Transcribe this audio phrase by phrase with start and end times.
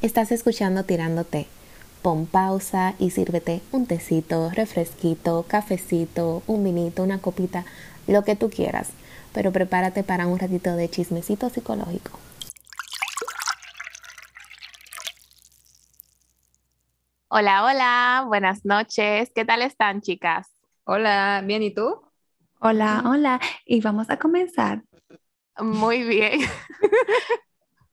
[0.00, 1.48] Estás escuchando Tirándote.
[2.02, 7.64] Pon pausa y sírvete un tecito, refresquito, cafecito, un vinito, una copita,
[8.06, 8.90] lo que tú quieras.
[9.34, 12.12] Pero prepárate para un ratito de chismecito psicológico.
[17.26, 19.32] Hola, hola, buenas noches.
[19.34, 20.46] ¿Qué tal están, chicas?
[20.84, 22.00] Hola, bien, ¿y tú?
[22.60, 23.40] Hola, hola.
[23.64, 24.84] Y vamos a comenzar.
[25.58, 26.38] Muy bien.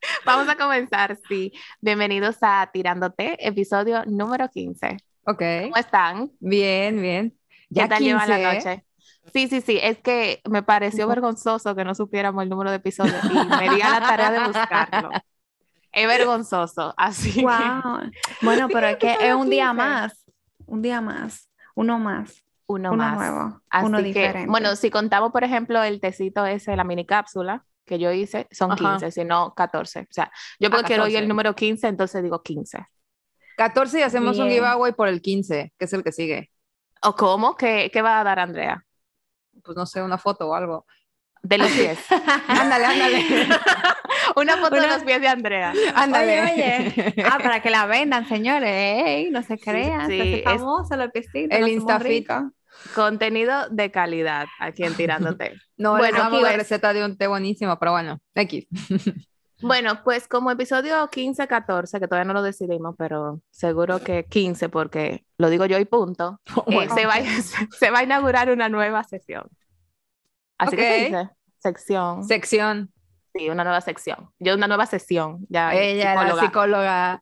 [0.26, 1.54] vamos a comenzar, sí.
[1.82, 4.98] Bienvenidos a Tirándote, episodio número 15.
[5.26, 5.42] Ok.
[5.64, 6.32] ¿Cómo están?
[6.40, 7.38] Bien, bien.
[7.74, 8.86] ¿Qué tal la noche?
[9.34, 13.24] Sí, sí, sí, es que me pareció vergonzoso que no supiéramos el número de episodios
[13.24, 15.10] y me di a la tarea de buscarlo.
[15.92, 17.42] Es vergonzoso, así.
[17.42, 18.12] Wow.
[18.42, 20.26] Bueno, pero es que es un día más,
[20.66, 22.42] un día más, uno más.
[22.68, 23.18] Uno, uno más.
[23.18, 24.50] nuevo, Así uno que, diferente.
[24.50, 28.72] bueno, si contamos, por ejemplo, el tecito ese, la mini cápsula que yo hice, son
[28.72, 28.98] Ajá.
[28.98, 30.00] 15, si no 14.
[30.02, 31.24] O sea, yo porque quiero oír 14.
[31.24, 32.86] el número 15, entonces digo 15.
[33.58, 34.58] 14 y hacemos un Bien.
[34.58, 36.52] giveaway por el 15, que es el que sigue.
[37.04, 37.56] ¿O cómo?
[37.56, 38.84] ¿Qué, qué va a dar Andrea?
[39.64, 40.86] Pues no sé, una foto o algo.
[41.42, 42.00] De los pies.
[42.48, 43.24] Ándale, ándale.
[44.36, 45.72] Una foto de Una- los pies de Andrea.
[45.94, 46.42] ándale.
[46.42, 47.24] Oye, oye.
[47.24, 48.72] Ah, para que la vendan, señores.
[48.74, 50.08] Ey, no se crean.
[50.10, 51.56] sí, se hace es- famoso los piecitos.
[51.56, 52.28] El no Instafit.
[52.94, 55.54] Contenido de calidad aquí en Tirándote.
[55.78, 58.68] No, Bueno, les damos la pues- receta de un té buenísimo, pero bueno, X.
[59.62, 65.26] Bueno, pues como episodio 15-14, que todavía no lo decidimos, pero seguro que 15, porque
[65.38, 66.94] lo digo yo y punto, eh, Bueno.
[66.94, 67.16] se, va,
[67.80, 69.50] se va a inaugurar una nueva sesión.
[70.58, 72.24] Así que se dice, sección.
[72.26, 72.92] Sección.
[73.34, 74.30] Sí, una nueva sección.
[74.40, 75.46] Yo una nueva sesión.
[75.50, 77.20] Ya, Ella, la psicóloga.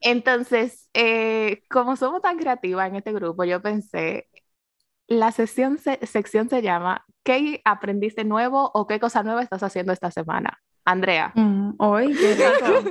[0.00, 4.28] Entonces, eh, como somos tan creativas en este grupo, yo pensé,
[5.08, 9.92] la sesión se- sección se llama ¿Qué aprendiste nuevo o qué cosa nueva estás haciendo
[9.92, 10.60] esta semana?
[10.84, 11.32] Andrea.
[11.34, 11.72] Mm,
[12.16, 12.90] qué rico.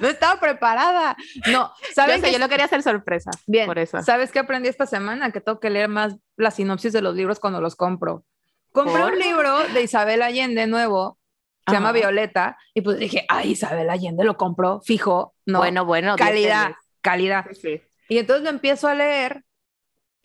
[0.00, 1.16] No estaba preparada.
[1.52, 2.32] No, Yo ¿sabes sé, qué?
[2.32, 3.30] yo lo quería hacer sorpresa.
[3.46, 4.02] Bien, Por eso.
[4.02, 5.30] ¿sabes qué aprendí esta semana?
[5.30, 8.24] Que tengo que leer más la sinopsis de los libros cuando los compro.
[8.72, 9.12] Compré ¿Por?
[9.12, 11.18] un libro de Isabel Allende nuevo,
[11.66, 11.92] se llama.
[11.92, 16.16] Violeta, y pues dije, ay, Isabel Allende lo compró, fijo, no, Bueno, bueno.
[16.16, 16.72] calidad,
[17.02, 17.44] calidad.
[17.52, 17.82] Sí, sí.
[18.08, 19.44] Y entonces lo empiezo a leer,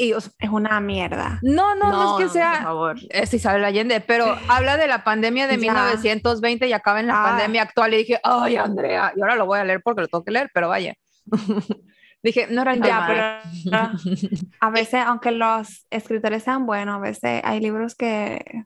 [0.03, 1.39] y, o sea, Es una mierda.
[1.44, 2.97] no, no, no, es que por sea, favor.
[3.09, 5.59] es Isabel Allende, pero habla de la pandemia de Ya.
[5.73, 7.28] 1920 y acaba en la Ah.
[7.29, 10.23] pandemia actual, y dije, ay, Andrea, y ahora lo voy a leer porque lo tengo
[10.23, 10.95] que leer, pero vaya.
[12.23, 13.23] dije, no era Ya, pero
[14.59, 18.63] a veces, aunque los escritores sean buenos, a veces hay libros que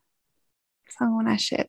[0.87, 1.67] son una shit.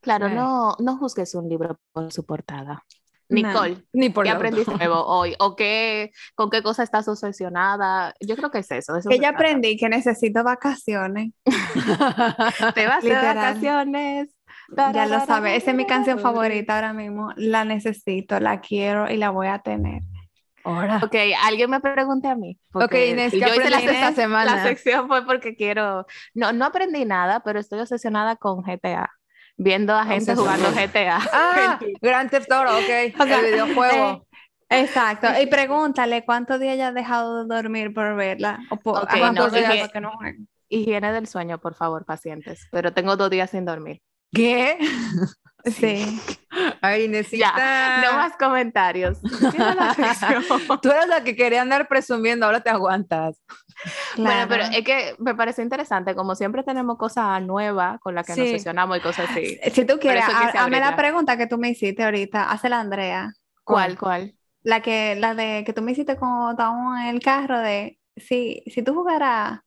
[0.00, 0.34] Claro, Sí.
[0.34, 2.84] no, no juzgues un libro por su portada.
[3.28, 5.34] Nicole, Ni por ¿qué aprendiste nuevo hoy?
[5.38, 8.14] ¿O qué, con qué cosa estás obsesionada?
[8.20, 8.96] Yo creo que es eso.
[8.96, 9.36] eso Que ya trata.
[9.44, 11.32] aprendí que necesito vacaciones.
[12.74, 14.28] Te vas de vacaciones.
[14.92, 17.32] Ya lo sabes, esa es mi canción favorita ahora mismo.
[17.36, 20.02] La necesito, la quiero y la voy a tener.
[20.64, 21.00] Ahora.
[21.02, 21.14] Ok,
[21.44, 22.58] alguien me pregunte a mí.
[22.70, 24.56] porque Inés, si ¿qué yo hice la, esta se- semana?
[24.56, 26.04] la sección fue porque quiero.
[26.34, 29.08] No, no aprendí nada, pero estoy obsesionada con GTA.
[29.60, 31.20] Viendo a gente jugando GTA.
[31.32, 33.20] Ah, Grand Theft Auto, ok.
[33.20, 34.24] O sea, el videojuego.
[34.70, 35.26] eh, exacto.
[35.42, 38.60] Y pregúntale cuántos días ya has dejado de dormir por verla.
[38.70, 38.94] O por,
[39.34, 40.12] no, verla no.
[40.68, 42.68] Higiene del sueño, por favor, pacientes.
[42.70, 44.00] Pero tengo dos días sin dormir.
[44.32, 44.78] ¿Qué?
[45.70, 46.20] Sí.
[46.80, 47.52] Ay, Inesita.
[47.56, 49.20] Ya, no más comentarios.
[50.82, 53.40] Tú eras la que quería andar presumiendo, ahora te aguantas.
[54.16, 58.32] Bueno, pero es que me parece interesante, como siempre tenemos cosas nuevas con las que
[58.32, 59.58] nos obsesionamos y cosas así.
[59.72, 62.50] Si tú quieres, hazme la pregunta que tú me hiciste ahorita.
[62.50, 63.32] Hazla Andrea.
[63.62, 64.34] ¿Cuál, cuál?
[64.62, 68.64] La que, la de que tú me hiciste cuando estábamos en el carro de si,
[68.66, 69.60] si tú jugaras,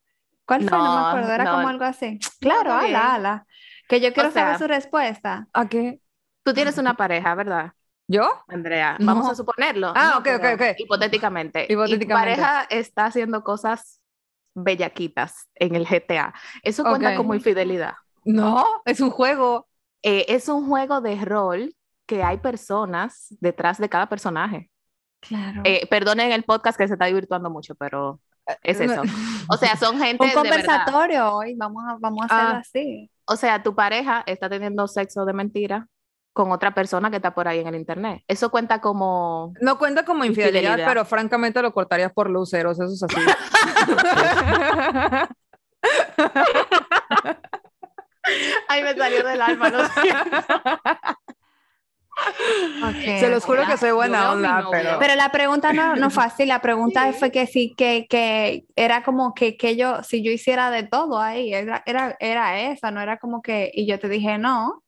[0.46, 0.78] ¿cuál fue?
[0.78, 1.52] No, No, me acuerdo, era no.
[1.54, 2.20] como algo así.
[2.40, 3.46] Claro, ala, ala.
[3.92, 5.48] Que yo quiero sea- saber su respuesta.
[5.54, 6.00] ¿A qué?
[6.44, 7.74] Tú tienes una pareja, ¿verdad?
[8.08, 8.30] ¿Yo?
[8.48, 9.06] Andrea, No.
[9.08, 9.92] vamos a suponerlo.
[9.96, 10.80] Ah, No, ok, ok, ok.
[10.80, 11.64] Hipotéticamente.
[11.66, 12.32] Y tu Hipotéticamente.
[12.42, 14.00] pareja está haciendo cosas
[14.56, 16.34] bellaquitas en el GTA.
[16.64, 17.18] ¿Eso cuenta Ok.
[17.18, 17.94] como infidelidad?
[18.26, 19.68] No, es un juego.
[20.04, 21.76] Eh, es un juego de rol
[22.06, 24.70] que hay personas detrás de cada personaje.
[25.22, 25.62] Claro.
[25.64, 28.20] Eh, perdonen el podcast que se está divirtuando mucho, pero
[28.64, 29.04] es eso.
[29.50, 30.86] O sea, son gente Un de verdad.
[30.86, 32.60] conversatorio hoy, vamos a, vamos a hacerlo Ah.
[32.60, 33.12] así.
[33.32, 35.88] O sea, tu pareja está teniendo sexo de mentira
[36.34, 38.24] con otra persona que está por ahí en el internet.
[38.28, 40.88] Eso cuenta como No cuenta como infidelidad, Infidelidad.
[40.88, 43.16] pero francamente lo cortarías por luceros, eso es así.
[48.68, 50.24] Ay, me salió del alma, lo siento.
[52.94, 54.98] Se los juro que soy buena onda, pero...
[55.00, 59.04] Pero la pregunta no, no fue así, la pregunta fue que sí, que, que era
[59.04, 63.02] como que, que yo, si yo hiciera de todo ahí, era, era, era esa, no
[63.02, 64.81] era como que, y yo te dije no,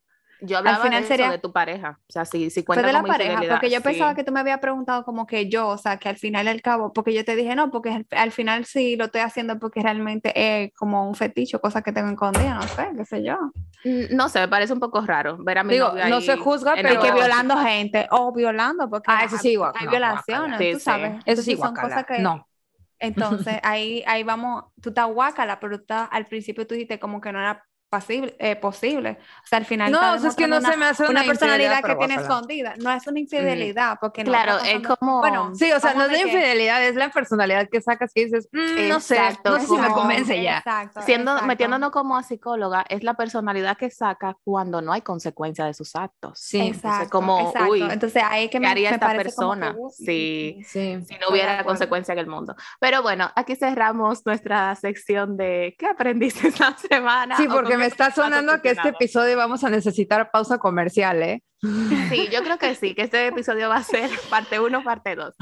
[0.45, 1.99] Yo hablaba final de, eso, sería- de tu pareja.
[2.09, 4.15] O sea, si, si Fue cuenta de la pareja, porque yo pensaba sí.
[4.17, 6.91] que tú me habías preguntado como que yo, o sea, que al final al cabo,
[6.91, 10.33] porque yo te dije no, porque al, al final sí lo estoy haciendo porque realmente
[10.35, 13.37] es como un fetiche, cosa que tengo escondida, no sé, qué sé yo.
[13.85, 16.21] Mm, No sé, me parece un poco raro ver a mi Digo, novio no ahí
[16.25, 19.85] se juzga, pero- que violando gente, o violando, porque Ah, eso sí, hay, guaca- hay
[19.85, 20.57] no, violaciones.
[20.59, 20.83] Sí, tú sí.
[20.85, 21.21] sabes.
[21.25, 22.45] Eso sí, son cosas que, No.
[22.99, 27.21] entonces ahí, ahí vamos, tú estás guácala, pero tú estás- al principio tú dijiste como
[27.21, 27.63] que no era
[27.93, 29.19] pasible, eh, posible.
[29.43, 31.03] O sea, al final No, está o sea, es que no demostrando se me hace
[31.03, 32.73] una, una una personalidad que tiene escondida.
[32.77, 35.19] No es una infidelidad, porque no Claro, es como...
[35.19, 38.25] Bueno, Sí, o sea, no es la que- infidelidad, es la personalidad que sacas que
[38.25, 40.57] dices, "Mm, no sé, Exacto, no sé si me como- convence ya.
[40.57, 41.47] Exacto, Siendo, exacto.
[41.47, 45.95] metiéndonos como a psicóloga, es la personalidad que saca cuando no hay consecuencia de sus
[45.95, 46.39] actos.
[46.39, 47.71] Sí, Exacto, como, exacto.
[47.71, 50.97] uy, Entonces ahí que ¿Qué me, haría me esta como persona uy, si, sí.
[51.07, 52.55] si no hubiera consecuencia en el mundo?
[52.79, 57.37] Pero bueno, aquí cerramos nuestra sección de ¿qué aprendiste esta semana?
[57.37, 61.44] Sí, porque me está sonando que este episodio vamos a necesitar pausa comercial, ¿eh?
[62.09, 65.33] Sí, yo creo que sí, que este episodio va a ser parte 1, parte 2.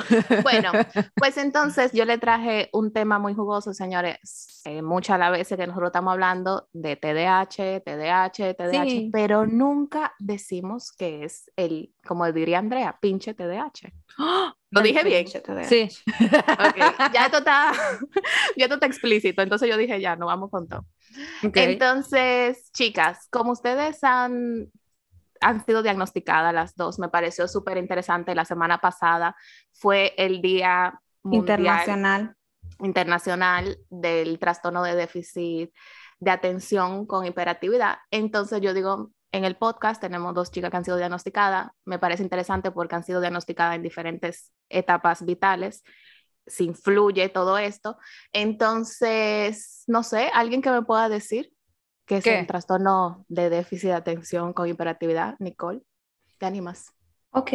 [0.43, 0.71] Bueno,
[1.15, 4.61] pues entonces yo le traje un tema muy jugoso, señores.
[4.65, 9.09] Eh, muchas las veces que nosotros estamos hablando de TDAH, TDAH, TDAH, Sí.
[9.11, 13.91] pero nunca decimos que es el, como diría Andrea, pinche TDAH.
[14.71, 15.27] ¿Lo dije bien?
[15.27, 15.89] Sí.
[16.07, 16.77] Ok,
[17.13, 17.73] ya esto está,
[18.57, 20.85] ya esto está explícito, entonces yo dije ya, no vamos con todo.
[21.43, 21.57] ok.
[21.57, 24.71] Entonces, chicas, como ustedes han,
[25.41, 28.33] han sido diagnosticadas las dos, me pareció súper interesante.
[28.33, 29.35] La semana pasada
[29.73, 32.35] fue el Día Mundial Internacional.
[32.79, 35.71] Internacional del Trastorno de Déficit
[36.19, 37.97] de Atención con Hiperactividad.
[38.09, 41.71] Entonces, yo digo, en el podcast tenemos dos chicas que han sido diagnosticadas.
[41.85, 45.83] Me parece interesante porque han sido diagnosticadas en diferentes etapas vitales
[46.47, 47.97] se influye todo esto.
[48.33, 51.53] Entonces, no sé, alguien que me pueda decir
[52.05, 55.81] qué es el trastorno de déficit de atención con hiperactividad, Nicole.
[56.37, 56.93] ¿Te animas?
[57.33, 57.51] Ok,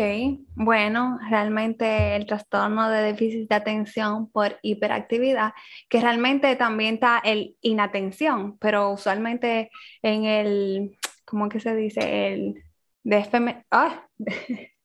[0.54, 5.52] bueno, realmente el trastorno de déficit de atención por hiperactividad,
[5.90, 9.70] que realmente también está el inatención, pero usualmente
[10.00, 12.32] en el, ¿cómo que se dice?
[12.32, 12.64] El
[13.04, 14.06] DFM, ah,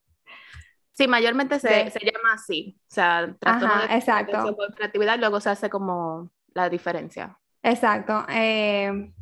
[0.94, 2.78] Sí, mayormente se, De- se llama así.
[2.78, 4.58] O sea, Ajá, de de exacto.
[4.70, 7.40] hiperactividad, luego se hace como la diferencia.
[7.64, 8.26] Exacto.
[8.30, 9.14] eh,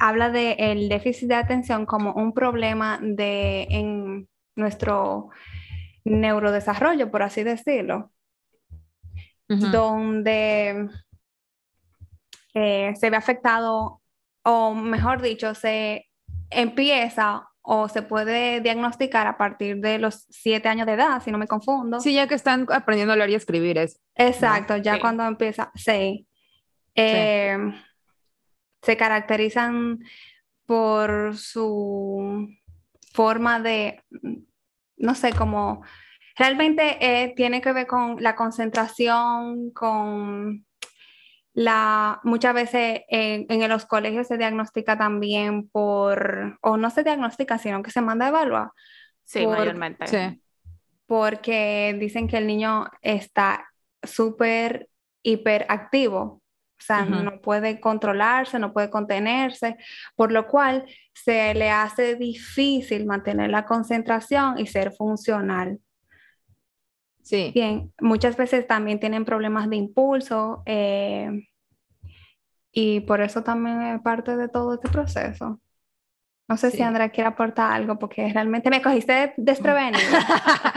[0.00, 5.28] habla de el déficit de atención como un problema de en nuestro
[6.04, 8.10] neurodesarrollo, por así decirlo,
[9.48, 10.88] donde
[12.54, 14.00] eh, se ve afectado,
[14.42, 16.06] o mejor dicho, se
[16.50, 21.38] empieza o se puede diagnosticar a partir de los siete años de edad, si no
[21.38, 21.98] me confundo.
[22.00, 24.00] Sí, ya que están aprendiendo a leer y escribir es.
[24.16, 25.00] Exacto, ya Sí.
[25.00, 26.26] cuando empieza, sí.
[26.94, 27.56] Eh,
[28.82, 29.98] se caracterizan
[30.66, 32.48] por su
[33.12, 34.02] forma de,
[34.98, 35.82] no sé, como
[36.36, 40.66] realmente eh, tiene que ver con la concentración, con
[41.54, 47.58] la, muchas veces en, en los colegios se diagnostica también por, o no se diagnostica,
[47.58, 48.68] sino que se manda a evaluar
[49.24, 50.06] Sí, Por- mayormente.
[50.06, 50.42] Sí.
[51.06, 53.66] porque dicen que el niño está
[54.02, 54.88] súper
[55.22, 59.76] hiperactivo, o sea, no puede controlarse, no puede contenerse,
[60.16, 60.84] por lo cual
[61.14, 65.78] se le hace difícil mantener la concentración y ser funcional.
[67.24, 67.50] Sí.
[67.54, 71.48] Bien, muchas veces también tienen problemas de impulso eh,
[72.70, 75.60] y por eso también es parte de todo este proceso.
[76.46, 76.82] No sé si Sí.
[76.82, 79.98] Andrea quiere aportar algo porque realmente me cogiste desprevenida.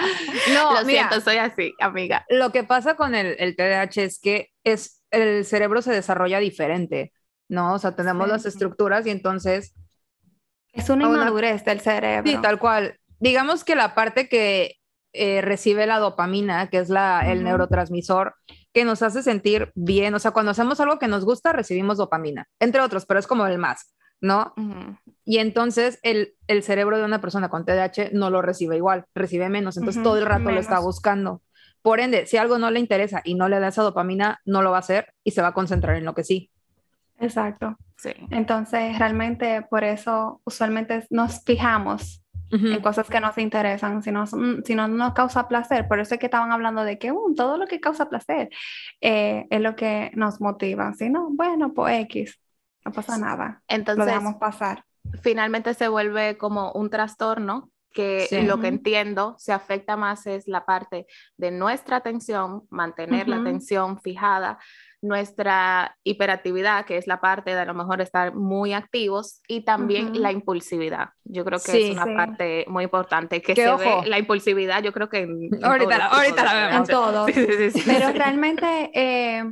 [0.54, 2.26] No, Lo mira, siento, soy así, amiga.
[2.30, 7.12] lo que pasa con el, el TDAH es que es, el cerebro se desarrolla diferente,
[7.50, 7.74] ¿no?
[7.74, 8.32] O sea, tenemos Sí.
[8.32, 9.76] las estructuras y entonces,
[10.72, 12.32] Es una inmadurez del cerebro.
[12.32, 12.98] sí, tal cual.
[13.20, 14.77] Digamos que la parte que
[15.18, 18.36] eh, recibe la dopamina, que es la, el neurotransmisor,
[18.74, 22.48] que nos hace sentir bien, o sea, cuando hacemos algo que nos gusta, recibimos dopamina,
[22.60, 24.54] entre otros, pero es como el más, ¿no?
[25.26, 29.50] Y entonces el, el cerebro de una persona con TDAH no lo recibe igual, recibe
[29.50, 31.42] menos, entonces todo el rato lo está buscando.
[31.82, 34.72] Por ende, si algo no le interesa y no le da esa dopamina, no lo
[34.72, 36.52] va a hacer y se va a concentrar en lo que sí.
[37.20, 37.78] Exacto.
[37.96, 38.12] Sí.
[38.30, 44.76] Entonces, realmente por eso usualmente nos fijamos en cosas que nos interesan, si no, si
[44.76, 45.88] no nos causa placer.
[45.88, 48.50] Por eso es que estaban hablando de que "Uh, todo lo que causa placer
[49.02, 50.94] eh, es lo que nos motiva.
[50.94, 52.40] Si no, bueno, pues X,
[52.86, 53.62] no pasa nada.
[53.68, 54.84] Lo Entonces, dejamos pasar.
[55.22, 58.42] finalmente se vuelve como un trastorno que Sí.
[58.44, 63.48] lo que entiendo se afecta más es la parte de nuestra atención, mantener la Ujú.
[63.48, 64.60] atención fijada,
[65.08, 70.22] nuestra hiperactividad, que es la parte de a lo mejor estar muy activos, y también
[70.22, 71.10] la impulsividad.
[71.24, 71.84] Yo creo que Sí.
[71.86, 72.16] es una Sí.
[72.16, 74.02] parte muy importante que se ojo.
[74.02, 76.10] ve la impulsividad, yo creo que en, en Ahorita la-
[76.44, 76.90] la vemos.
[76.90, 77.82] En sí.
[77.86, 79.44] Pero realmente, eh,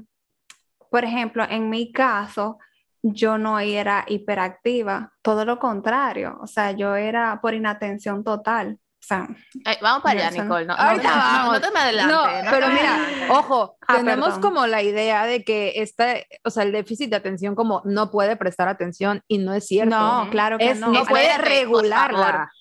[0.90, 2.58] por ejemplo, en mi caso,
[3.02, 8.80] yo no era hiperactiva, todo lo contrario, o sea, yo era por inatención total.
[9.06, 9.28] O sea,
[9.66, 10.32] Eh, vamos para allá.
[10.44, 10.66] Nicole.
[10.66, 11.54] No, Ahorita no, vamos.
[11.54, 12.14] No, te me adelante.
[12.14, 13.28] No, no pero mira, adelante.
[13.30, 14.42] ojo, Ah, tenemos perdón.
[14.42, 18.36] como la idea de que esta, o sea, el déficit de atención como no puede
[18.36, 19.96] prestar atención y no es cierto.
[19.96, 20.88] no, claro que es, no.
[20.92, 21.50] no, puede espérate, por
[21.84, 22.52] regularla.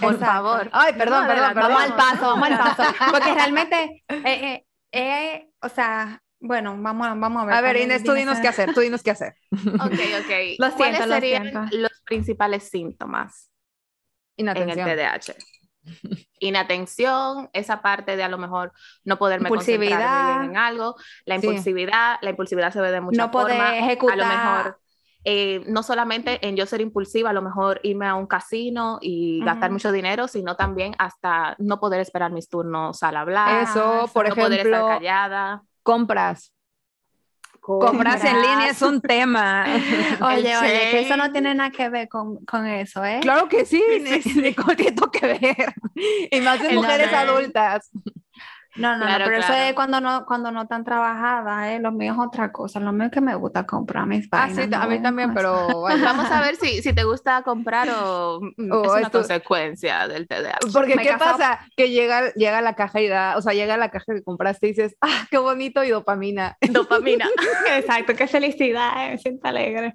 [0.00, 0.70] Por favor.
[0.72, 1.72] Ay, perdón, No, perdón, perdón.
[1.72, 2.82] Vamos al paso, vamos al paso.
[3.10, 7.54] Porque realmente, eh, eh, eh, o sea, bueno, vamos, a- vamos a ver.
[7.56, 9.34] A ver, Inés, tú dinos qué hacer, tú dinos qué hacer.
[9.52, 10.30] Ok, ok.
[10.58, 11.76] Lo siento, ¿Cuáles lo serían siento.
[11.76, 13.50] los principales síntomas
[14.38, 14.88] en el Inatención.
[14.88, 15.34] TDAH?
[16.38, 18.72] Inatención, esa parte de a lo mejor
[19.04, 20.96] no poderme concentrar en algo,
[21.26, 21.46] la Sí.
[21.46, 23.74] impulsividad, la impulsividad se ve de muchas No poder formas.
[23.76, 24.14] ejecutar.
[24.14, 24.78] A lo mejor,
[25.24, 29.40] eh, no solamente en yo ser impulsiva, a lo mejor irme a un casino y
[29.44, 29.74] gastar Ujú.
[29.74, 34.34] mucho dinero, sino también hasta no poder esperar mis turnos al hablar, Eso, por no
[34.34, 35.62] poder estar ejemplo, callada.
[35.82, 36.54] compras.
[37.78, 39.64] Compras en línea es un tema.
[40.20, 43.20] Oye, oye, que eso no tiene nada que ver con, con eso, ¿eh?
[43.22, 43.82] Claro que sí,
[44.22, 45.74] tiene todo que ver.
[46.30, 47.90] Y más de mujeres adultas.
[48.76, 51.80] No, no, Claro, no, pero eso es cuando no, cuando no están trabajadas, ¿eh?
[51.80, 52.78] Lo mío es otra cosa.
[52.80, 54.66] Lo mío es que me gusta comprar mis Ah, vainas.
[54.66, 55.82] sí, a mí también, pero.
[55.82, 60.06] Vamos a ver si, si te gusta comprar o mm, O es una esto- consecuencia
[60.06, 60.58] del TDAH.
[60.72, 61.60] Porque Me ¿qué pasa?
[61.76, 64.22] Que llega, llega a la caja y da, o sea, llega a la caja que
[64.22, 66.56] compraste y dices, ah, qué bonito y dopamina.
[66.70, 67.28] Dopamina.
[67.76, 69.92] Exacto, qué felicidad, eh, me siento alegre.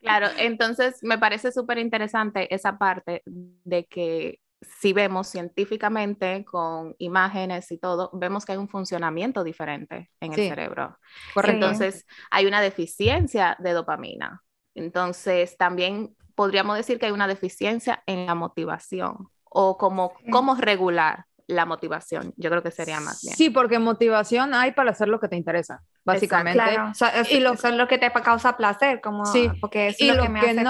[0.00, 7.70] Claro, entonces me parece súper interesante esa parte de que si vemos científicamente con imágenes
[7.72, 10.98] y todo, vemos que hay un funcionamiento diferente en el cerebro.
[11.34, 11.66] Correcto.
[11.66, 14.42] Entonces hay una deficiencia de dopamina.
[14.74, 21.24] Entonces también podríamos decir que hay una deficiencia en la motivación o como cómo regular
[21.46, 22.34] la motivación.
[22.36, 23.36] Yo creo que sería más bien.
[23.36, 26.62] Sí, porque motivación hay para hacer lo que te interesa, básicamente.
[26.62, 29.94] Claro, so- es- Y lo- eso es lo que te causa placer, como, Sí, porque
[29.98, 30.66] Y es lo lo que me que hace feliz.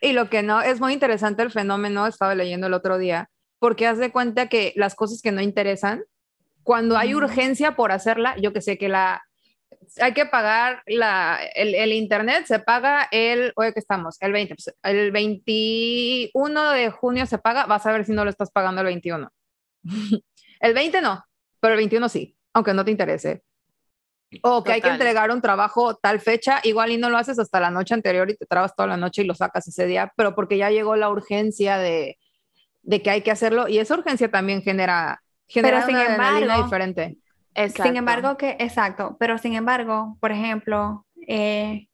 [0.00, 3.86] Y lo que no, es muy interesante el fenómeno, estaba leyendo el otro día, porque
[3.86, 6.04] haz de cuenta que las cosas que no interesan,
[6.62, 9.22] cuando hay urgencia por hacerla, yo que sé que la
[10.00, 14.54] hay que pagar la, el, el internet, se paga el, oye, que estamos, el 20,
[14.54, 18.80] pues, el 21 de junio se paga, vas a ver si no lo estás pagando
[18.80, 19.30] el 21.
[20.60, 21.24] el 20 no,
[21.60, 23.42] pero el 21 sí, aunque no te interese.
[24.42, 25.00] O que hay que Total.
[25.00, 28.36] entregar un trabajo tal fecha, igual y no lo haces hasta la noche anterior y
[28.36, 31.08] te trabas toda la noche y lo sacas ese día, pero porque ya llegó la
[31.08, 32.18] urgencia de,
[32.82, 37.18] de que hay que hacerlo y esa urgencia también genera, genera sin una embargo, diferente.
[37.54, 37.82] Exacto.
[37.84, 41.88] Sin embargo, que, exacto, pero sin embargo, por ejemplo, eh,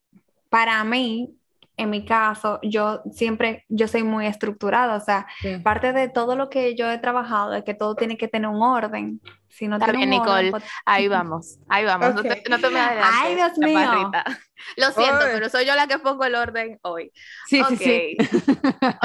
[0.49, 1.37] para mí,
[1.77, 5.59] en mi caso, yo siempre, yo soy muy estructurada, o sea, Sí.
[5.59, 8.63] parte de todo lo que yo he trabajado es que todo tiene que tener un
[8.63, 9.21] orden.
[9.49, 10.51] Si no tiene un orden, Nicole.
[10.51, 12.15] pues- Ahí vamos, ahí vamos.
[12.15, 14.11] No, te, no te me adelantes, Ay, Dios mío.
[14.77, 17.13] Lo siento, pero soy yo la que pongo el orden hoy.
[17.47, 18.17] Sí, ok, sí, sí.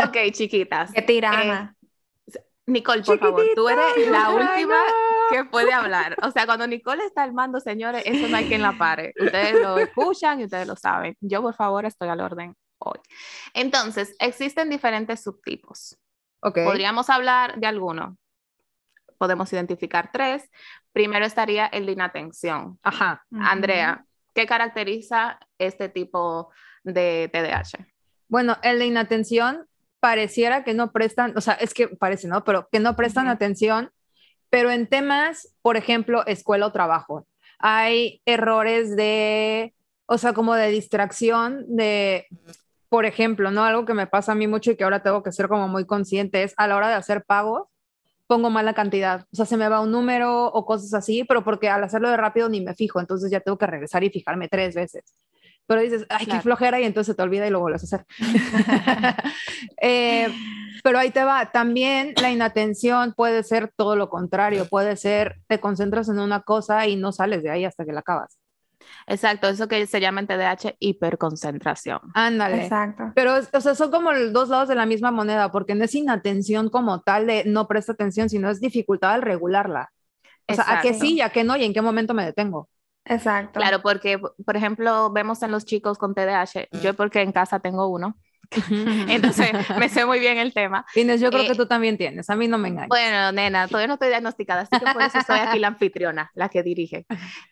[0.03, 0.91] ok, chiquitas.
[0.93, 1.75] Qué tirana.
[2.69, 4.77] Nicole, por favor, tú eres la última
[5.31, 6.15] que puede hablar.
[6.23, 9.13] O sea, cuando Nicole está al mando, señores, eso no hay quien la pare.
[9.19, 11.15] Ustedes lo escuchan y ustedes lo saben.
[11.19, 12.99] Yo, por favor, estoy al orden hoy.
[13.53, 15.97] Entonces, existen diferentes subtipos.
[16.41, 16.59] Ok.
[16.63, 18.17] Podríamos hablar de alguno.
[19.17, 20.49] Podemos identificar tres.
[20.93, 22.79] Primero estaría el de inatención.
[22.83, 23.25] Ajá.
[23.31, 26.51] Andrea, ¿qué caracteriza este tipo
[26.83, 27.85] de TDAH?
[28.27, 29.67] Bueno, el de inatención
[29.99, 32.43] pareciera que no prestan, o sea, es que parece, ¿no?
[32.43, 33.91] Pero que no prestan atención,
[34.49, 37.27] pero en temas, por ejemplo, escuela o trabajo,
[37.59, 39.73] hay errores de,
[40.05, 42.27] o sea, como de distracción, de,
[42.87, 43.63] por ejemplo, ¿no?
[43.63, 45.85] Algo que me pasa a mí mucho y que ahora tengo que ser como muy
[45.85, 47.67] consciente es a la hora de hacer pagos,
[48.27, 51.43] pongo mal la cantidad, o sea, se me va un número o cosas así, pero
[51.43, 54.47] porque al hacerlo de rápido ni me fijo, entonces ya tengo que regresar y fijarme
[54.47, 55.03] tres veces.
[55.69, 56.39] Pero dices, ay, Claro.
[56.39, 58.05] qué flojera, y entonces se te olvida y lo vuelves a hacer.
[59.81, 60.27] Eh,
[60.83, 61.51] pero ahí te va.
[61.51, 64.65] También la inatención puede ser todo lo contrario.
[64.65, 67.99] Puede ser, te concentras en una cosa y no sales de ahí hasta que la
[67.99, 68.39] acabas.
[69.05, 71.99] Exacto, eso que se llama en TDAH hiperconcentración.
[72.15, 72.63] Ándale.
[72.63, 73.11] Exacto.
[73.13, 75.93] Pero, o sea, son como los dos lados de la misma moneda, porque no es
[75.93, 79.91] inatención como tal de no presta atención, sino es dificultad al regularla.
[80.47, 81.05] O sea, a qué Exacto.
[81.05, 82.69] sí y a qué no y en qué momento me detengo.
[83.05, 83.59] Exacto.
[83.59, 87.87] Claro, porque, por ejemplo, vemos en los chicos con TDAH, yo porque en casa tengo
[87.87, 88.15] uno,
[89.09, 90.85] Entonces, me sé muy bien el tema.
[90.95, 92.89] Inés, yo creo Eh, que tú también tienes, a mí no me engañas.
[92.89, 96.49] Bueno, nena, todavía no estoy diagnosticada, así que por eso soy aquí la anfitriona, la
[96.49, 97.05] que dirige.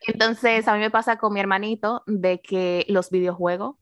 [0.07, 3.75] Entonces, a mí me pasa con mi hermanito de que los videojuegos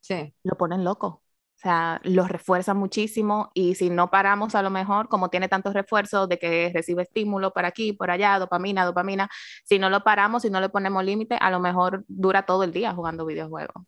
[0.00, 0.34] sí.
[0.42, 1.22] lo ponen loco.
[1.58, 5.74] O sea, los refuerzan muchísimo y si no paramos a lo mejor, como tiene tantos
[5.74, 9.28] refuerzos de que recibe estímulo por aquí, por allá, dopamina, dopamina,
[9.64, 12.72] si no lo paramos, si no le ponemos límite, a lo mejor dura todo el
[12.72, 13.84] día jugando videojuegos.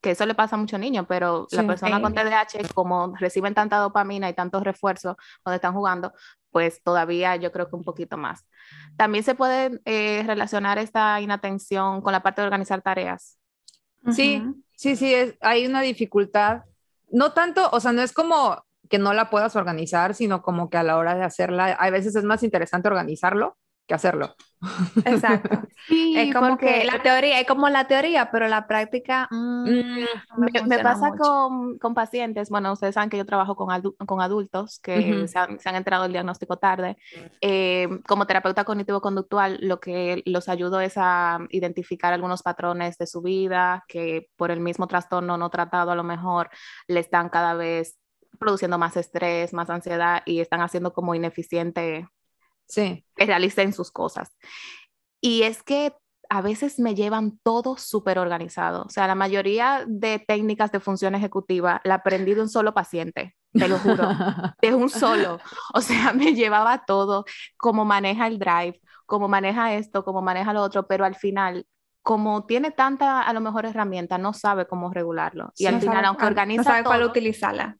[0.00, 1.66] Que eso le pasa a muchos niños, pero la Sí.
[1.66, 6.12] persona con TDAH, como reciben tanta dopamina y tantos refuerzos cuando están jugando,
[6.52, 8.46] pues todavía yo creo que un poquito más.
[8.96, 13.36] También se puede eh, relacionar esta inatención con la parte de organizar tareas.
[14.12, 14.62] Sí, Ujú.
[14.76, 16.62] sí, sí, es, hay una dificultad.
[17.10, 20.78] No tanto, o sea, no es como que no la puedas organizar, sino como que
[20.78, 23.56] a la hora de hacerla, a veces es más interesante organizarlo
[23.90, 24.34] que hacerlo.
[25.04, 25.66] Exacto.
[25.88, 30.04] Sí, es como que la teoría, es como la teoría, pero la práctica mm, Mm,
[30.36, 34.20] no Me, pasa con, con pacientes, bueno, ustedes saben que yo trabajo con, adu- con
[34.22, 36.96] adultos que se, han, se han enterado del diagnóstico tarde.
[37.40, 43.22] Eh, como terapeuta cognitivo-conductual, lo que los ayudo es a identificar algunos patrones de su
[43.22, 46.50] vida que por el mismo trastorno no tratado a lo mejor
[46.88, 47.98] le están cada vez
[48.38, 52.06] produciendo más estrés, más ansiedad y están haciendo como ineficiente
[52.70, 54.34] sí, que realicen sus cosas.
[55.20, 55.92] Y es que
[56.30, 58.84] a veces me llevan todo súper organizado.
[58.84, 63.36] O sea, la mayoría de técnicas de función ejecutiva la aprendí de un solo paciente,
[63.52, 64.08] te lo juro,
[64.62, 65.40] de un solo.
[65.74, 67.24] O sea, me llevaba todo,
[67.56, 71.66] cómo maneja el drive, cómo maneja esto, cómo maneja lo otro, pero al final,
[72.02, 75.52] como tiene tanta, a lo mejor, herramienta, no sabe cómo regularlo.
[75.56, 77.76] Y No al final, sabe aunque cuál- organiza no sabe cuál todo, utilizarla.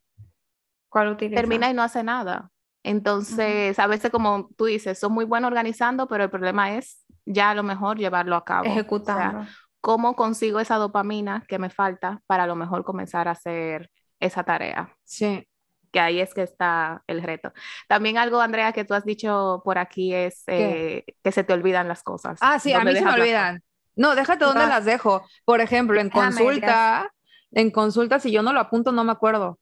[0.88, 1.40] ¿Cuál utilizar?
[1.42, 2.50] termina y no hace nada.
[2.82, 7.50] Entonces, a veces como tú dices, son muy buenos organizando, pero el problema es ya
[7.50, 8.70] a lo mejor llevarlo a cabo.
[8.70, 9.48] O sea.
[9.80, 14.44] ¿cómo consigo esa dopamina que me falta para a lo mejor comenzar a hacer esa
[14.44, 14.96] tarea?
[15.04, 15.46] sí.
[15.92, 17.52] Que ahí es que está el reto.
[17.88, 21.88] También algo, Andrea, que tú has dicho por aquí es eh, que se te olvidan
[21.88, 22.38] las cosas.
[22.40, 23.62] Ah, sí, a ¿Dónde mí se me las olvidan.
[23.96, 24.68] No, déjate dónde Vas.
[24.68, 25.26] las dejo.
[25.44, 27.12] Por ejemplo, en Déjame, consulta,
[27.50, 29.58] en consulta, si yo no lo apunto, no me acuerdo.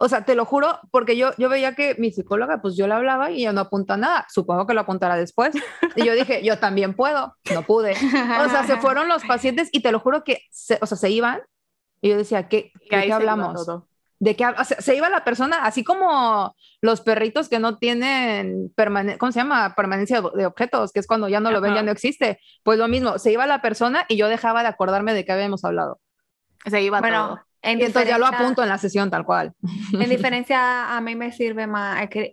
[0.00, 2.94] O sea, te lo juro, porque yo, yo veía que mi psicóloga, pues yo le
[2.94, 4.26] hablaba y ella no apunta nada.
[4.28, 5.52] Supongo que lo apuntará después.
[5.96, 7.34] Y yo dije, yo también puedo.
[7.52, 7.92] No pude.
[7.92, 11.10] O sea, se fueron los pacientes y te lo juro que, se, o sea, se
[11.10, 11.40] iban.
[12.00, 13.66] Y yo decía, ¿qué, Y ¿de qué hablamos?
[14.20, 18.72] ¿De qué o sea, se iba la persona, así como los perritos que no tienen
[18.74, 19.74] permane ¿cómo se llama?
[19.76, 22.40] Permanencia de objetos, que es cuando ya no lo ven, ya no existe.
[22.62, 25.64] Pues lo mismo, se iba la persona y yo dejaba de acordarme de qué habíamos
[25.64, 26.00] hablado.
[26.66, 27.47] Se iba Bueno, todo.
[27.62, 29.52] En Y entonces ya lo apunto en la sesión tal cual.
[29.92, 32.32] En diferencia, a mí me sirve más eh,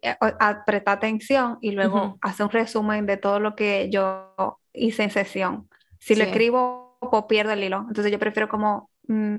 [0.66, 2.18] prestar atención y luego Ujú.
[2.22, 5.70] hacer un resumen de todo lo que yo hice en sesión.
[6.00, 6.30] Si lo Sí.
[6.30, 7.86] escribo, pues pierdo el hilo.
[7.88, 9.36] Entonces yo prefiero como mm,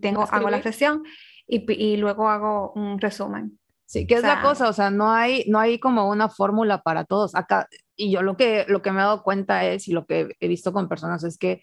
[0.00, 1.02] tengo, hago la sesión
[1.46, 3.58] y, y luego hago un resumen.
[3.84, 6.28] Sí, que es O la sea- cosa, o sea, no hay, no hay como una
[6.28, 7.34] fórmula para todos.
[7.34, 10.36] Acá, y yo lo que, lo que me he dado cuenta es, y lo que
[10.40, 11.62] he visto con personas, es que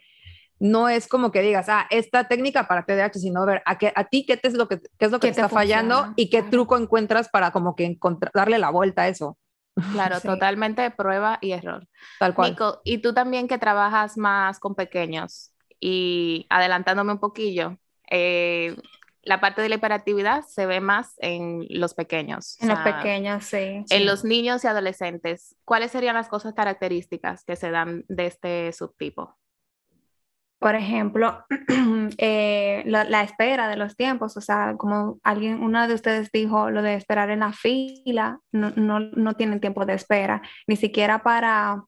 [0.59, 4.05] no es como que digas, ah, esta técnica para TDAH, sino ver a, qué, a
[4.05, 6.13] ti qué, te es lo que, qué es lo que ¿Qué te está fallando funciona?
[6.15, 6.51] y qué Claro.
[6.51, 9.37] truco encuentras para como que encontrar- darle la vuelta a eso,
[9.91, 10.27] Claro, Sí.
[10.27, 11.87] totalmente prueba y error.
[12.19, 12.51] tal cual.
[12.51, 17.77] Nico, y tú también que trabajas más con pequeños y adelantándome un poquillo,
[18.09, 18.75] eh,
[19.23, 22.55] la parte de la hiperactividad se ve más en los pequeños.
[22.61, 23.83] En o los pequeños, sí.
[23.89, 28.71] En los niños y adolescentes, ¿cuáles serían las cosas características que se dan de este
[28.71, 29.35] subtipo?
[30.65, 31.45] Por ejemplo,
[32.17, 36.71] eh, la, la espera de los tiempos, o sea, como alguien, una de ustedes dijo,
[36.71, 41.21] lo de esperar en la fila, no, no, no tienen tiempo de espera, ni siquiera
[41.21, 41.87] para, o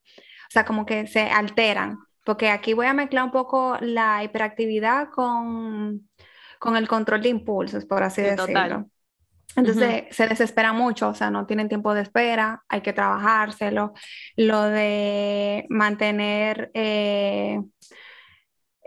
[0.51, 6.07] sea, como que se alteran, porque aquí voy a mezclar un poco la hiperactividad con,
[6.59, 8.45] con el control de impulsos, por así Sí, total.
[8.53, 8.89] decirlo.
[9.55, 13.93] Entonces se desespera mucho, o sea, no tienen tiempo de espera, hay que trabajárselo.
[14.35, 17.59] Lo de mantener, eh,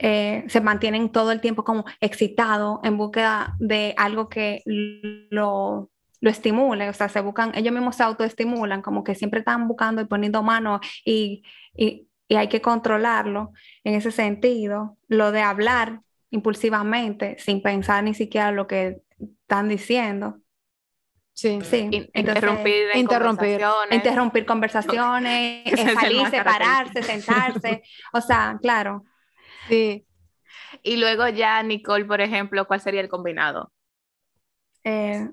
[0.03, 6.31] eh, se mantienen todo el tiempo como excitados en búsqueda de algo que lo, lo
[6.31, 10.07] estimule, o sea, se buscan, ellos mismos se autoestimulan, como que siempre están buscando y
[10.07, 11.43] poniendo mano y,
[11.77, 13.53] y, y hay que controlarlo
[13.85, 14.97] en ese sentido.
[15.09, 20.39] Lo de hablar impulsivamente sin pensar ni siquiera lo que están diciendo.
[21.35, 21.59] Sí.
[21.63, 23.61] Sí, entonces, interrumpir, interrumpir.
[23.61, 23.97] conversaciones.
[23.97, 25.65] interrumpir conversaciones,
[26.01, 27.83] salir, separarse, sentarse,
[28.13, 29.05] o sea, claro.
[29.69, 30.07] Sí.
[30.83, 33.73] Y luego ya, Nicole, por ejemplo, ¿cuál sería el combinado?
[34.85, 35.29] eh,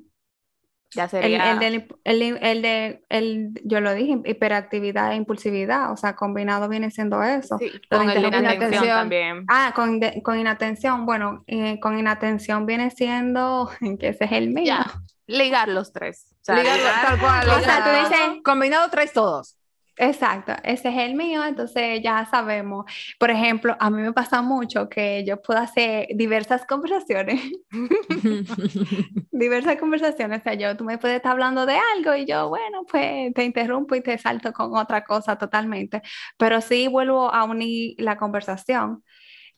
[0.95, 1.53] Ya sería...
[1.53, 6.69] El, el, el, el, de, el, yo lo dije, hiperactividad e impulsividad, o sea, combinado
[6.69, 7.57] viene siendo eso.
[7.57, 9.45] Sí, con el inatención también.
[9.49, 14.65] Ah, con, con inatención, bueno, eh, con inatención viene siendo, que ese es el mío.
[14.65, 14.85] Ya,
[15.27, 16.27] ligar los tres.
[16.41, 17.49] O sea, ligar, tal cual.
[17.49, 18.41] O sea, tú dices...
[18.43, 19.56] Combinado traes todos.
[19.99, 22.85] Exacto, ese es el mío, entonces ya sabemos.
[23.19, 27.41] Por ejemplo, a mí me pasa mucho que yo puedo hacer diversas conversaciones,
[29.31, 32.83] diversas conversaciones, o sea, yo, tú me puedes estar hablando de algo y yo, bueno,
[32.89, 36.03] pues te interrumpo y te salto con otra cosa totalmente,
[36.37, 39.03] pero sí vuelvo a unir la conversación.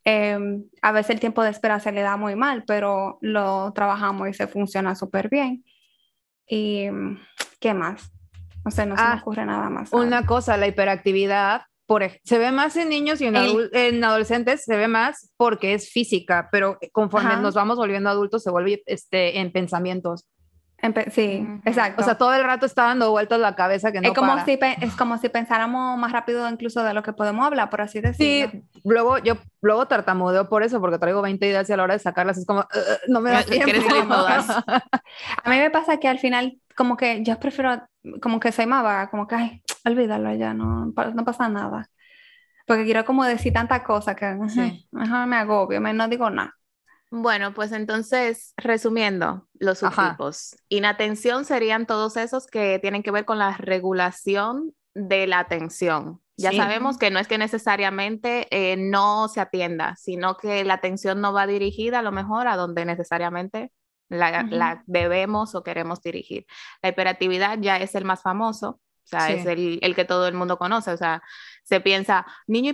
[0.06, 4.30] Em, a veces el tiempo de espera se le da muy mal, pero lo trabajamos
[4.30, 5.66] y se funciona súper bien.
[6.48, 6.88] ¿Y
[7.60, 8.12] qué más?
[8.70, 9.92] O sea, no se me ah, ocurre nada más.
[9.92, 13.36] Una cosa, la hiperactividad, por, se ve más en niños y en,
[13.74, 18.52] en, adolescentes se ve más porque es física, pero conforme nos vamos volviendo adultos se
[18.52, 20.28] vuelve este, en pensamientos
[21.12, 22.02] sí, exacto.
[22.02, 24.46] O sea, todo el rato está dando vueltas la cabeza que no es como para.
[24.46, 28.02] Si es como si pensáramos más rápido incluso de lo que podemos hablar, por así
[28.02, 28.52] decirlo.
[28.52, 31.94] Sí, luego yo luego tartamudeo por eso, porque traigo 20 ideas y a la hora
[31.94, 32.66] de sacarlas es como,
[33.08, 33.72] no me da tiempo.
[35.44, 37.82] a mí me pasa que al final como que yo prefiero,
[38.22, 41.90] como que soy más vaga, como que, ay, olvídalo ya, no, no pasa nada.
[42.66, 44.28] Porque quiero como decir tanta cosa que
[44.92, 46.56] mejor me agobio, me, no digo nada.
[47.12, 53.40] Bueno, pues entonces, resumiendo los subtipos, inatención serían todos esos que tienen que ver con
[53.40, 56.22] la regulación de la atención.
[56.38, 61.20] Ya sabemos que no es que necesariamente eh, no se atienda, sino que la atención
[61.20, 63.72] no va dirigida a lo mejor a donde necesariamente
[64.08, 66.46] la, la debemos o queremos dirigir.
[66.82, 68.80] La hiperactividad ya es el más famoso,
[69.12, 70.92] o sea, es el, el, que todo el mundo conoce.
[70.92, 71.22] O sea,
[71.64, 72.74] se piensa, niño,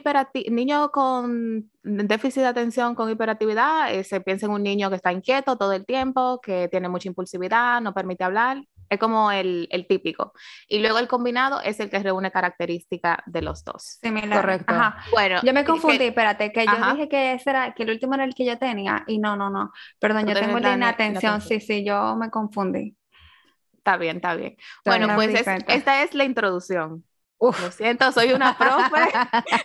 [0.49, 5.11] niño con déficit de atención con hiperactividad, eh, se piensa en un niño que está
[5.11, 8.63] inquieto todo el tiempo, que tiene mucha impulsividad, no permite hablar.
[8.87, 10.33] Es como el, el típico.
[10.67, 13.97] Y luego el combinado es el que reúne características de los dos.
[14.01, 14.41] Similar.
[14.41, 14.75] Correcto.
[15.11, 18.25] Bueno, yo me confundí, espérate, que yo dije que ese era, que el último era
[18.25, 19.71] el que yo tenía, y no, no, no.
[19.99, 22.95] Perdón, yo tengo la inatención, sí, sí, yo me confundí.
[23.85, 24.57] Está bien, está bien.
[24.83, 27.03] bueno, pues esta es la introducción.
[27.39, 29.11] Lo siento, soy una profe.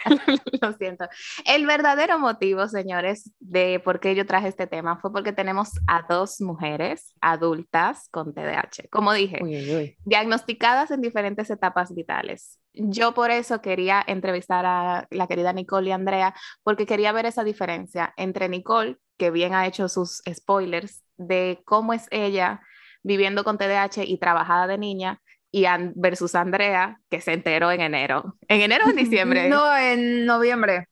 [0.60, 1.08] Lo siento.
[1.46, 6.02] El verdadero motivo, señores, de por qué yo traje este tema fue porque tenemos a
[6.06, 8.88] dos mujeres adultas con TDAH.
[8.90, 12.58] Como dije, diagnosticadas en diferentes etapas vitales.
[12.74, 17.42] Yo por eso quería entrevistar a la querida Nicole y Andrea, porque quería ver esa
[17.42, 22.60] diferencia entre Nicole, que bien ha hecho sus spoilers, de cómo es ella
[23.02, 25.20] viviendo con TDAH y trabajada de niña,
[25.52, 28.36] y versus Andrea, que se enteró en enero.
[28.46, 29.48] ¿En enero o en diciembre?
[29.48, 30.88] No, en noviembre.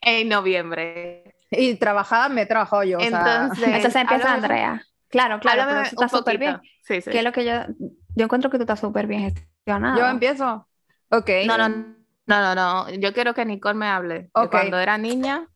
[0.00, 1.34] En noviembre.
[1.50, 2.98] Y trabajada me trabajo yo.
[2.98, 4.82] Entonces, entonces empieza Andrea.
[5.08, 6.60] Claro, claro, pero tú estás súper bien.
[6.82, 7.10] Sí, sí.
[7.10, 9.98] Que es lo que yo, yo encuentro que tú estás súper bien gestionado.
[9.98, 10.66] Yo empiezo.
[11.10, 11.30] Ok.
[11.46, 11.94] No, no, no,
[12.26, 12.90] no, no.
[12.90, 14.30] Yo quiero que Nicole me hable.
[14.32, 14.48] Okay.
[14.48, 15.46] cuando era niña,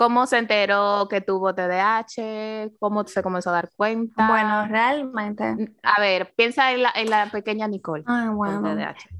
[0.00, 2.70] ¿Cómo se enteró que tuvo TDAH?
[2.78, 4.28] ¿Cómo se comenzó a dar cuenta?
[4.28, 5.74] Bueno, realmente.
[5.82, 8.04] A ver, piensa en la, en la pequeña Nicole.
[8.06, 8.62] Ah, bueno.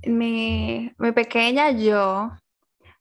[0.07, 2.31] Mi, mi pequeña yo,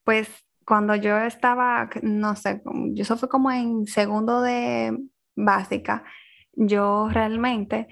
[0.03, 0.29] pues
[0.65, 2.61] cuando yo estaba, no sé,
[2.97, 4.97] eso fue como en segundo de
[5.37, 6.03] básica,
[6.51, 7.87] yo realmente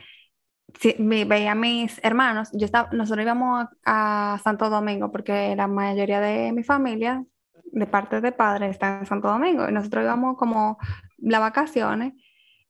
[1.00, 5.68] me, veía a mis hermanos, yo estaba, nosotros íbamos a, a Santo Domingo porque la
[5.68, 7.24] mayoría de mi familia
[7.72, 10.78] de parte de padres está en Santo Domingo y nosotros íbamos como
[11.18, 12.14] las vacaciones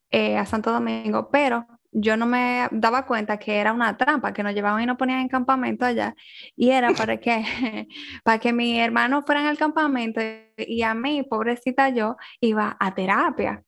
[0.09, 4.43] eh, a Santo Domingo, pero yo no me daba cuenta que era una trampa, que
[4.43, 6.15] nos llevaban y nos ponían en campamento allá
[6.55, 7.43] y era para que,
[8.23, 10.21] para que mis hermanos fueran al campamento
[10.57, 13.63] y a mí, pobrecita yo, iba a terapia.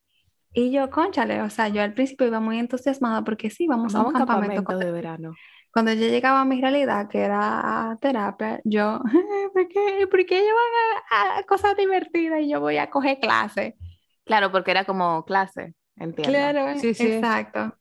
[0.52, 4.02] Y yo, conchale, o sea, yo al principio iba muy entusiasmada porque sí, vamos, a
[4.02, 5.36] un campamento, de verano.
[5.80, 9.00] Cuando yo llegaba a mi realidad, que era terapia, yo,
[9.54, 13.78] ¿por qué, ¿por qué ellos van a, cosas divertidas y yo voy a coger clase?
[14.26, 16.38] Claro, porque era como clase, entiendo.
[16.38, 17.14] Claro, sí, sí.
[17.14, 17.78] exacto.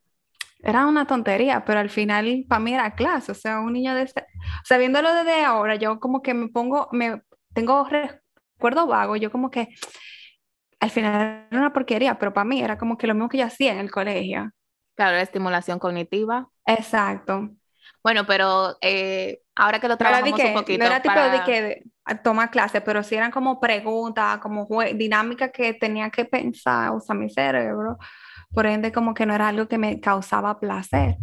[0.60, 4.02] Era una tontería, pero al final para mí era clase, o sea, un niño de...
[4.02, 4.20] Este...
[4.20, 7.20] O sea, viéndolo desde ahora, yo como que me pongo, me
[7.52, 9.70] tengo recuerdo vago, yo como que
[10.78, 13.46] al final era una porquería, pero para mí era como que lo mismo que yo
[13.46, 14.52] hacía en el colegio.
[14.94, 16.48] Claro, la estimulación cognitiva.
[16.64, 17.57] Exacto.
[18.02, 20.78] Bueno, pero eh, ahora que lo trabajamos un poquito.
[20.78, 21.82] No era tipo de que
[22.22, 27.28] toma clase, pero sí eran como preguntas, como dinámicas que tenía que pensar, usar mi
[27.28, 27.98] cerebro.
[28.52, 31.16] Por ende, como que no era algo que me causaba placer.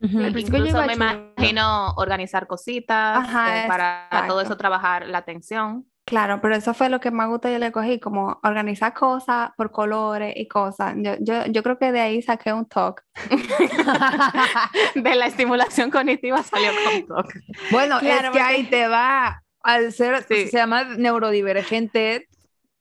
[0.00, 5.86] Incluso me imagino organizar cositas eh, para todo eso trabajar la atención.
[6.06, 9.72] Claro, pero eso fue lo que más gusto yo le cogí, como organizar cosas por
[9.72, 10.94] colores y cosas.
[10.98, 13.02] Yo, yo, yo creo que de ahí saqué un talk.
[14.94, 17.34] de la estimulación cognitiva salió con talk.
[17.72, 20.46] Bueno, Claro, es que ahí te va, al ser, Sí.
[20.46, 22.28] se llama neurodivergente,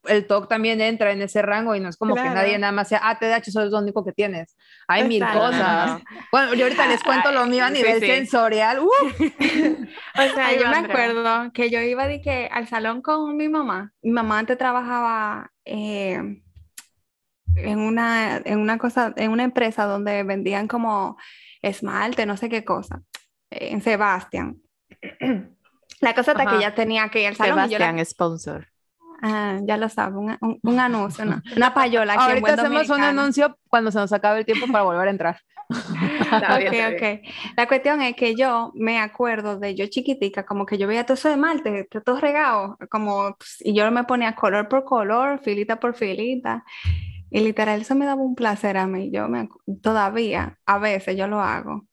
[0.07, 2.89] el TOC también entra en ese rango y no es como que nadie nada más
[2.89, 4.55] sea, ah, TDAH, eso es lo único que tienes.
[4.87, 6.01] Hay mil cosas.
[6.31, 8.07] Bueno, yo ahorita les cuento lo mío a nivel sí.
[8.07, 8.79] sensorial.
[8.79, 8.89] ¡uh!
[10.17, 13.93] O sea, yo me acuerdo que yo iba de que al salón con mi mamá.
[14.01, 16.41] Mi mamá antes trabajaba eh,
[17.55, 21.17] en una, en una cosa, en una empresa donde vendían como
[21.61, 23.01] esmalte, no sé qué cosa,
[23.49, 24.57] en Sebastián.
[26.01, 28.67] La cosa está que ella tenía que ir al salón y yo la- Sebastián, sponsor.
[29.21, 32.59] Ah, ya lo sabe, un, un- un anuncio, una, una payola aquí en Ahorita buen
[32.59, 35.41] hacemos un anuncio cuando se nos acabe el tiempo para volver a entrar.
[36.31, 37.19] Está bien, Ok, está bien.
[37.21, 37.55] ok.
[37.57, 41.15] La cuestión es que yo me acuerdo de yo chiquitica, como que yo veía todo
[41.15, 45.79] eso de malte, todo regado, como, pues, y yo me ponía color por color, filita
[45.79, 46.63] por filita,
[47.31, 49.49] y literal eso me daba un placer a mí, yo me,
[49.81, 51.83] todavía, a veces yo lo hago.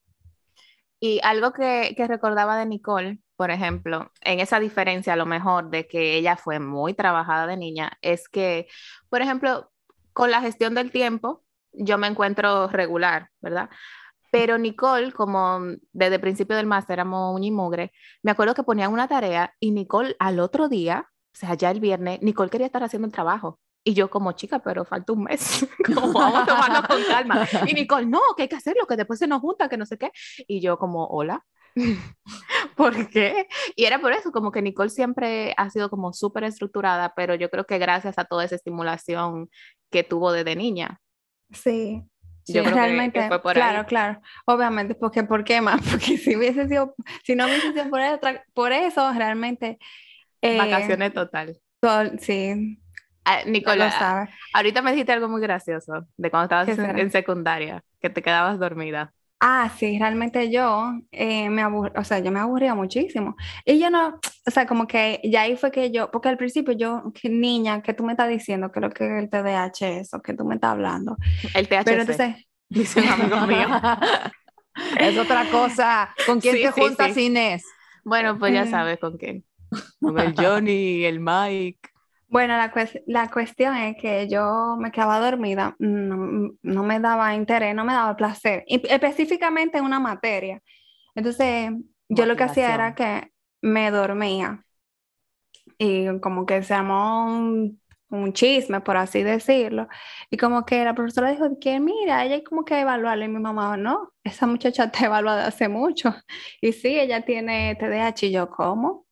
[1.01, 5.69] Y algo que, que recordaba de Nicole, por ejemplo, en esa diferencia a lo mejor
[5.69, 8.69] de que ella fue muy trabajada de niña, es que,
[9.09, 9.73] por ejemplo,
[10.13, 13.69] con la gestión del tiempo, yo me encuentro regular, ¿verdad?
[14.31, 15.59] Pero Nicole, como
[15.93, 17.91] desde el principio del máster éramos y mugre,
[18.23, 21.81] me acuerdo que ponían una tarea y Nicole al otro día, o sea, ya el
[21.81, 23.59] viernes, Nicole quería estar haciendo el trabajo.
[23.83, 27.45] Y yo como chica, pero falta un mes, como vamos a tomarlo con calma.
[27.67, 29.99] Y Nicole, no, que hay que hacerlo, que después se nos junta, que no sé
[29.99, 30.13] qué.
[30.47, 31.45] Y yo como, hola,
[32.77, 33.49] ¿por qué?
[33.77, 37.51] Y era por eso, como que Nicole siempre ha sido como súper estructurada, pero yo
[37.51, 39.49] creo que gracias a toda esa estimulación
[39.91, 41.01] que tuvo desde niña.
[41.51, 42.03] Sí,
[42.47, 43.85] Yo creo que- que realmente, fue por claro, ahí.
[43.87, 45.81] claro, obviamente, porque ¿por qué más?
[45.91, 48.01] Porque si hubiese sido, si no hubiese sido por,
[48.55, 49.79] por eso, realmente...
[50.41, 51.59] eh, Vacaciones total.
[51.81, 52.79] todo- sí,
[53.25, 57.11] Ah, lo ah, ahorita me dijiste algo muy gracioso de cuando estabas ¿Qué en, en
[57.13, 59.13] secundaria, que te quedabas dormida.
[59.45, 63.35] Ah, sí, realmente yo eh, me aburría, o sea, yo me aburría muchísimo.
[63.65, 66.75] Y yo no, o sea, como que ya ahí fue que yo, porque al principio
[66.75, 70.23] yo, que niña, que tú me estás diciendo que lo que el TDAH es, o
[70.23, 71.17] que tú me estás hablando.
[71.55, 72.37] El THC, Pero entonces,
[72.69, 73.67] dice un amigo mío.
[75.01, 76.15] es otra cosa.
[76.25, 77.27] ¿Con quién Sí, te sí, juntas, sí.
[77.27, 77.65] Inés?
[78.05, 79.45] Bueno, pues ya sabes con quién.
[80.01, 81.92] Con el Johnny, el Mike.
[82.33, 87.35] Bueno, la, cues- la cuestión es que yo me quedaba dormida, no, no me daba
[87.35, 90.63] interés, no me daba placer, y específicamente en una materia.
[91.17, 91.73] Entonces,
[92.09, 94.65] yo lo que hacía era que me dormía
[95.79, 99.89] y como que se armó un, un chisme, por así decirlo,
[100.31, 103.39] y como que la profesora dijo que mira, ella hay como que evaluarla y mi
[103.41, 106.15] mamá, no, esa muchacha te evaluada hace mucho,
[106.61, 109.07] y sí, ella tiene TDAH, y yo, ¿cómo?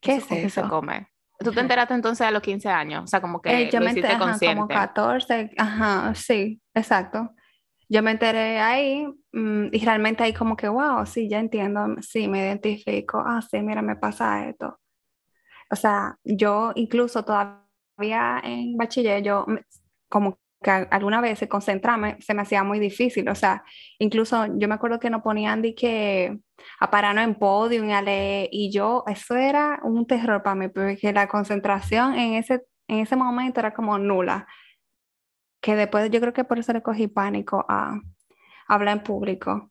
[0.00, 0.64] ¿Qué Eso es se eso?
[0.66, 1.08] come.
[1.38, 3.04] ¿Tú te enteraste entonces a los 15 años?
[3.04, 4.74] O sea, como que Eh, yo lo me enteré, ajá, como consciente.
[4.74, 7.30] 14, ajá, sí, exacto.
[7.88, 12.28] Yo me enteré ahí mm, y realmente ahí como que, wow, sí, ya entiendo, sí,
[12.28, 14.78] me identifico, ah, sí, mira, me pasa esto.
[15.70, 19.46] O sea, yo incluso todavía en bachiller, yo
[20.08, 23.28] como que alguna vez concentrarme se me hacía muy difícil.
[23.28, 23.64] O sea,
[23.98, 26.38] incluso yo me acuerdo que nos ponían de que
[26.80, 30.68] a pararnos en podio y a leer, y yo, eso era un terror para mí,
[30.68, 34.46] porque la concentración en ese, en ese momento era como nula.
[35.60, 38.00] Que después yo creo que por eso le cogí pánico a
[38.68, 39.70] hablar en público.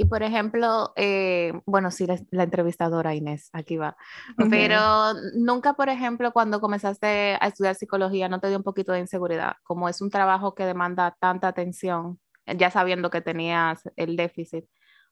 [0.00, 3.98] Y por ejemplo, eh, bueno, sí, la, la entrevistadora Inés, aquí va.
[4.38, 4.48] Ujú.
[4.48, 4.80] Pero
[5.34, 9.56] nunca, por ejemplo, cuando comenzaste a estudiar psicología, ¿no te dio un poquito de inseguridad?
[9.62, 14.64] Como es un trabajo que demanda tanta atención, ya sabiendo que tenías el déficit,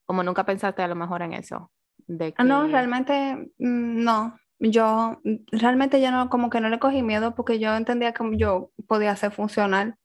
[0.06, 1.70] como nunca pensaste a lo mejor en eso.
[2.06, 4.38] De Ah, No, que- realmente mm, no.
[4.58, 8.24] Yo mm, realmente yo no, como que no le cogí miedo porque yo entendía que
[8.38, 9.96] yo podía ser funcional.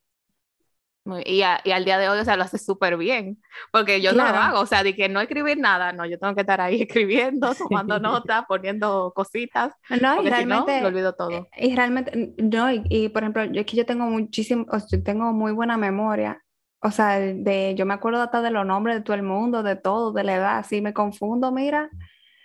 [1.06, 4.02] Muy- Y, a- y al día de hoy, o sea, lo haces súper bien, porque
[4.02, 4.38] yo no Claro.
[4.38, 6.82] lo hago, o sea, de que no escribir nada, no, yo tengo que estar ahí
[6.90, 11.50] escribiendo, tomando notas, poniendo cositas, No, y porque si no, realmente, lo olvido todo.
[11.58, 14.88] y realmente, no, y, y, por ejemplo, yo es que yo tengo muchísimo, o sea,
[15.00, 16.44] yo tengo muy buena memoria.
[16.82, 19.76] O sea, de, yo me acuerdo hasta de los nombres de todo el mundo, de
[19.78, 21.90] todo, de la edad, si me confundo, mira,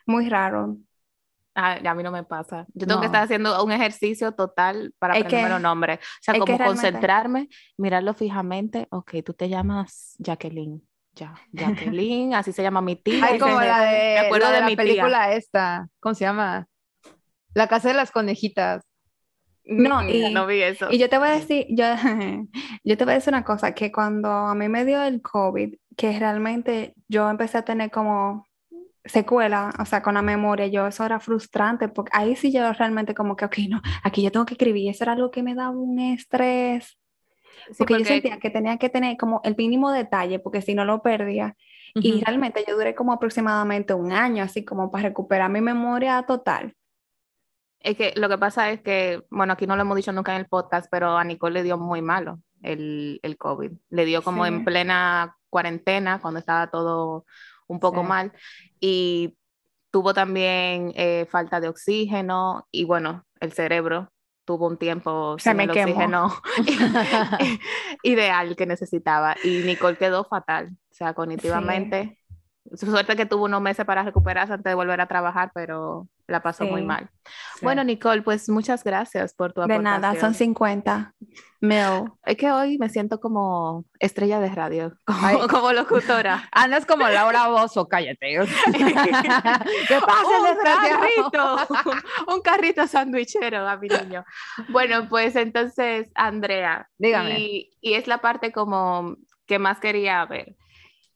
[0.06, 0.78] muy raro.
[1.60, 2.66] Ah, a mí no me pasa.
[2.72, 3.12] Yo tengo que No.
[3.12, 5.98] estar haciendo un ejercicio total para Es aprenderme que- los nombres.
[5.98, 8.86] O sea, que como realmente- concentrarme, mirarlo fijamente.
[8.90, 10.80] Ok, tú te llamas Jacqueline.
[11.14, 13.24] Ya, Jacqueline, así se llama mi tía.
[13.24, 14.84] Ay, como la de, me acuerdo la de de la mi tía.
[14.84, 15.88] película esta.
[15.98, 16.68] ¿Cómo se llama?
[17.54, 18.84] La casa de las conejitas.
[19.64, 20.86] No, Mm, y- no vi eso.
[20.90, 21.84] Y yo te voy a decir, yo,
[22.84, 25.74] yo te voy a decir una cosa, que cuando a mí me dio el COVID,
[25.96, 28.46] que realmente yo empecé a tener como
[29.04, 33.14] secuela, o sea, con la memoria, yo eso era frustrante, porque ahí sí yo realmente
[33.14, 35.70] como que, ok, no, aquí yo tengo que escribir, eso era algo que me daba
[35.70, 36.98] un estrés,
[37.76, 41.02] porque, yo sentía que tenía que tener como el mínimo detalle, porque si no lo
[41.02, 41.56] perdía,
[41.94, 46.74] y realmente yo duré como aproximadamente un año, así como para recuperar mi memoria total.
[47.80, 50.40] Es que lo que pasa es que, bueno, aquí no lo hemos dicho nunca en
[50.40, 53.72] el podcast, pero a Nicole le dio muy malo el, el COVID.
[53.90, 57.24] Le dio como en plena cuarentena, cuando estaba todo
[57.68, 58.32] un poco mal,
[58.80, 59.36] y
[59.90, 64.10] tuvo también eh, falta de oxígeno y bueno, el cerebro
[64.44, 66.32] tuvo un tiempo sin el oxígeno
[68.02, 72.18] ideal que necesitaba y Nicole quedó fatal, o sea, cognitivamente.
[72.74, 76.42] Su suerte que tuvo unos meses para recuperarse antes de volver a trabajar, pero la
[76.42, 77.08] pasó muy mal.
[77.62, 79.84] Bueno, Nicole, pues muchas gracias por tu aportación.
[79.84, 81.14] De nada, son 50
[81.60, 82.04] mil.
[82.24, 84.92] Es que hoy me siento como estrella de radio,
[85.50, 86.48] como, locutora.
[86.52, 88.38] Andas como Laura Bozo, cállate.
[89.88, 91.76] ¿Qué pasa un carrito,
[92.34, 94.24] un carrito sandwichero a mi niño.
[94.68, 97.40] Bueno, pues entonces, Andrea, dígame.
[97.40, 100.56] Y, y es la parte como que más quería ver.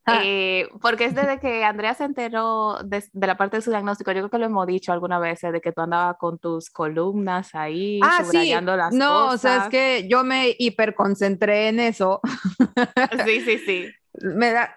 [0.04, 0.20] Ah.
[0.24, 4.18] Eh, porque es desde que Andrea se enteró de, la parte de su diagnóstico, yo
[4.18, 8.00] creo que lo hemos dicho alguna vez, de que tú andabas con tus columnas ahí,
[8.02, 9.28] ah, subrayando las no, cosas.
[9.28, 12.20] No, o sea, es que yo me hiperconcentré en eso.
[13.26, 13.90] sí, sí, sí.
[14.20, 14.74] me da,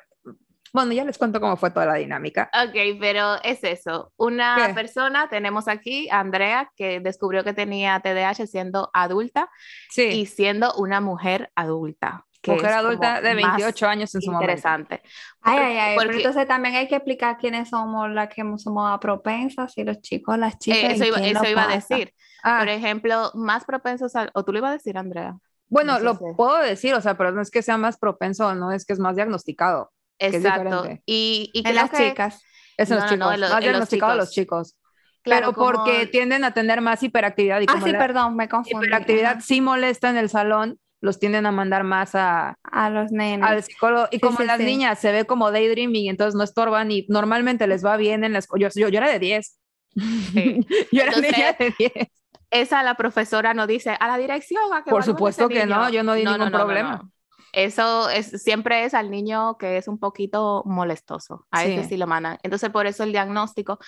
[0.75, 2.51] bueno, ya les cuento cómo fue toda la dinámica.
[2.53, 4.11] Ok, pero es eso.
[4.17, 9.49] Una persona, tenemos aquí, Andrea, que descubrió que tenía TDAH siendo adulta
[9.89, 10.03] sí.
[10.03, 15.01] y siendo una mujer adulta mujer adulta de 28 años en su interesante.
[15.41, 19.77] Ay, ay, ay, pero entonces también hay que explicar quiénes somos las que somos propensas
[19.77, 20.79] y los chicos, las chicas.
[20.79, 22.13] Eh, eso, iba, a decir.
[22.43, 22.59] Ah.
[22.59, 25.37] Por ejemplo, más propensos a, o tú lo ibas a decir, Andrea.
[25.67, 28.85] Bueno, lo puedo decir, o sea, pero no es que sea más propenso, no es
[28.85, 29.91] que es más diagnosticado.
[30.19, 30.87] Exacto.
[31.05, 32.41] y, y en las chicas.
[32.77, 34.75] Es en los chicos, más diagnosticado los chicos.
[35.25, 37.59] Claro, pero porque tienden a tener más hiperactividad.
[37.61, 38.85] Y ah, sí, perdón, me confundí.
[38.85, 43.47] Hiperactividad sí molesta en el salón, los tienden a mandar más a, a los nenes.
[43.47, 44.07] Al psicólogo.
[44.11, 47.95] Y como las niñas se ve como daydreaming, entonces no estorban y normalmente les va
[47.95, 48.69] bien en la escuela.
[48.75, 49.59] Yo, yo, era de 10.
[50.91, 51.91] yo era niña de 10.
[52.49, 54.73] Esa la profesora no dice a la dirección.
[54.73, 57.09] A que Por supuesto que no, yo no di ningún problema.
[57.55, 62.05] Eso es, siempre es al niño que es un poquito molestoso, a ese sí lo
[62.05, 62.37] mandan.
[62.43, 63.79] Entonces, por eso el diagnóstico.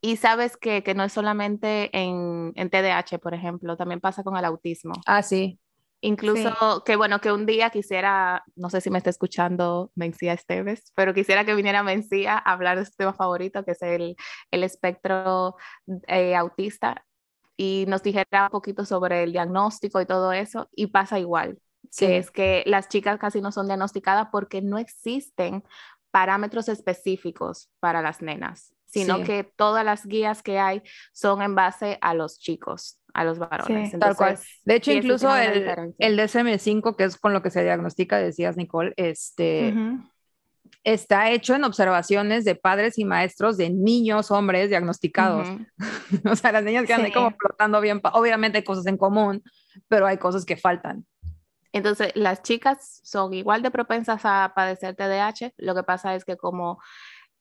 [0.00, 4.36] Y sabes que, que no es solamente en, en TDAH, por ejemplo, también pasa con
[4.36, 4.94] el autismo.
[5.06, 5.58] Ah, sí.
[6.00, 10.92] Incluso que bueno, que un día quisiera, no sé si me está escuchando Mencía Esteves,
[10.94, 14.16] pero quisiera que viniera Mencía a hablar de su tema favorito, que es el,
[14.50, 15.56] el espectro
[16.06, 17.04] eh, autista,
[17.56, 21.58] y nos dijera un poquito sobre el diagnóstico y todo eso, y pasa igual,
[21.96, 25.64] que es que las chicas casi no son diagnosticadas porque no existen
[26.10, 30.82] parámetros específicos para las nenas, sino que todas las guías que hay
[31.12, 33.98] son en base a los chicos a los varones.
[33.98, 34.38] tal cual.
[34.64, 38.92] De hecho, incluso el, el, DSM-5, que es con lo que se diagnostica, decías, Nicole,
[38.96, 39.74] este,
[40.84, 45.48] está hecho en observaciones de padres y maestros de niños, hombres diagnosticados.
[46.30, 49.42] o sea, las niñas que andan como flotando bien, obviamente hay cosas en común,
[49.88, 51.06] pero hay cosas que faltan.
[51.72, 55.52] Entonces, las chicas son igual de propensas a padecer TDAH.
[55.56, 56.78] Lo que pasa es que como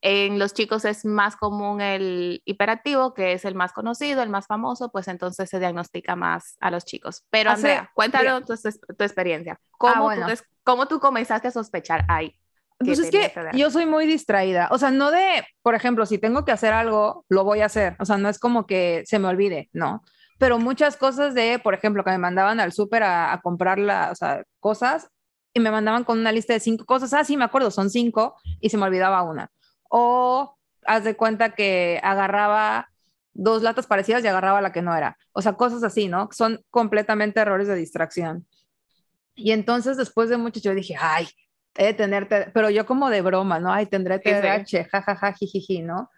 [0.08, 4.46] en los chicos es más común el hiperactivo, que es el más conocido, el más
[4.46, 7.26] famoso, pues entonces se diagnostica más a los chicos.
[7.32, 8.54] Pero Andrea, cuéntanos tu,
[9.04, 9.60] experiencia.
[9.72, 12.38] ¿Cómo, ah, tú, ¿Cómo tú comenzaste a sospechar ahí?
[12.78, 16.46] Pues es que yo soy muy distraída, o sea, no de, por ejemplo, si tengo
[16.46, 19.28] que hacer algo, lo voy a hacer, o sea, no es como que se me
[19.28, 20.04] olvide, no,
[20.38, 24.20] pero muchas cosas de, por ejemplo, que me mandaban al súper a, comprar las
[24.60, 25.10] cosas
[25.54, 28.36] y me mandaban con una lista de cinco cosas, ah, sí, me acuerdo, son cinco
[28.60, 29.50] y se me olvidaba una
[29.90, 32.90] o haz de cuenta que agarraba
[33.34, 35.18] dos latas parecidas y agarraba la que no era.
[35.34, 36.30] O sea, cosas así, ¿no?
[36.32, 38.48] Son completamente errores de distracción.
[39.36, 41.28] Y entonces después de mucho yo dije, ay,
[41.76, 43.72] he de tenerte, pero yo como de broma, ¿no?
[43.72, 46.10] Ay, tendré TDAH, jajaja, jijiji, ¿no?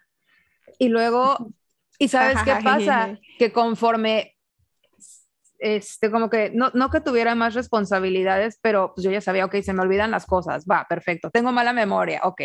[0.78, 1.36] Y luego,
[1.98, 3.18] ¿y sabes qué pasa?
[3.38, 4.36] Que conforme,
[5.58, 9.56] este, como que, no, no que tuviera más responsabilidades, pero pues yo ya sabía, ok,
[9.62, 12.42] se me olvidan las cosas, va, perfecto, tengo mala memoria, ok,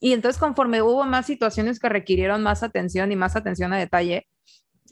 [0.00, 4.26] y entonces conforme hubo más situaciones que requirieron más atención y más atención a detalle,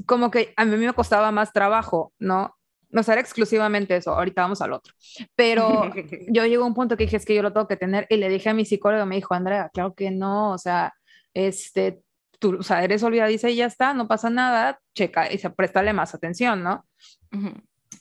[0.07, 2.57] como que a mí me costaba más trabajo, ¿no?
[2.91, 4.95] No era exclusivamente eso, ahorita vamos al otro.
[5.35, 5.91] Pero
[6.29, 8.17] yo llegó a un punto que dije, es que yo lo tengo que tener y
[8.17, 10.95] le dije a mi psicólogo, me dijo, Andrea, claro que no, o sea,
[11.35, 12.01] este,
[12.39, 15.93] tú, o sea, eres olvidadiza y ya está, no pasa nada, checa y se préstale
[15.93, 16.87] más atención, ¿no?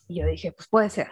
[0.08, 1.12] Y yo dije, pues puede ser.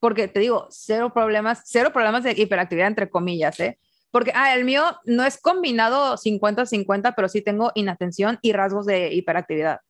[0.00, 3.78] Porque te digo, cero problemas, cero problemas de hiperactividad entre comillas, ¿eh?
[4.12, 9.12] Porque, ah, el mío no es combinado 50-50, pero sí tengo inatención y rasgos de
[9.12, 9.80] hiperactividad.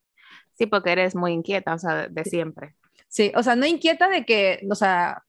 [0.55, 2.77] Sí, porque eres muy inquieta, o sea, de siempre.
[3.09, 5.23] Sí, o sea, no inquieta de que, o sea,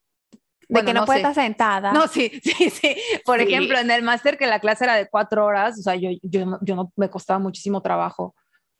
[0.61, 1.91] De bueno, que no, no puede estar sentada.
[1.93, 2.95] No, sí, sí, sí.
[3.25, 3.45] Por Sí.
[3.45, 6.59] ejemplo, en el máster que la clase era de cuatro horas, o sea, yo, yo,
[6.61, 8.35] yo no me costaba muchísimo trabajo.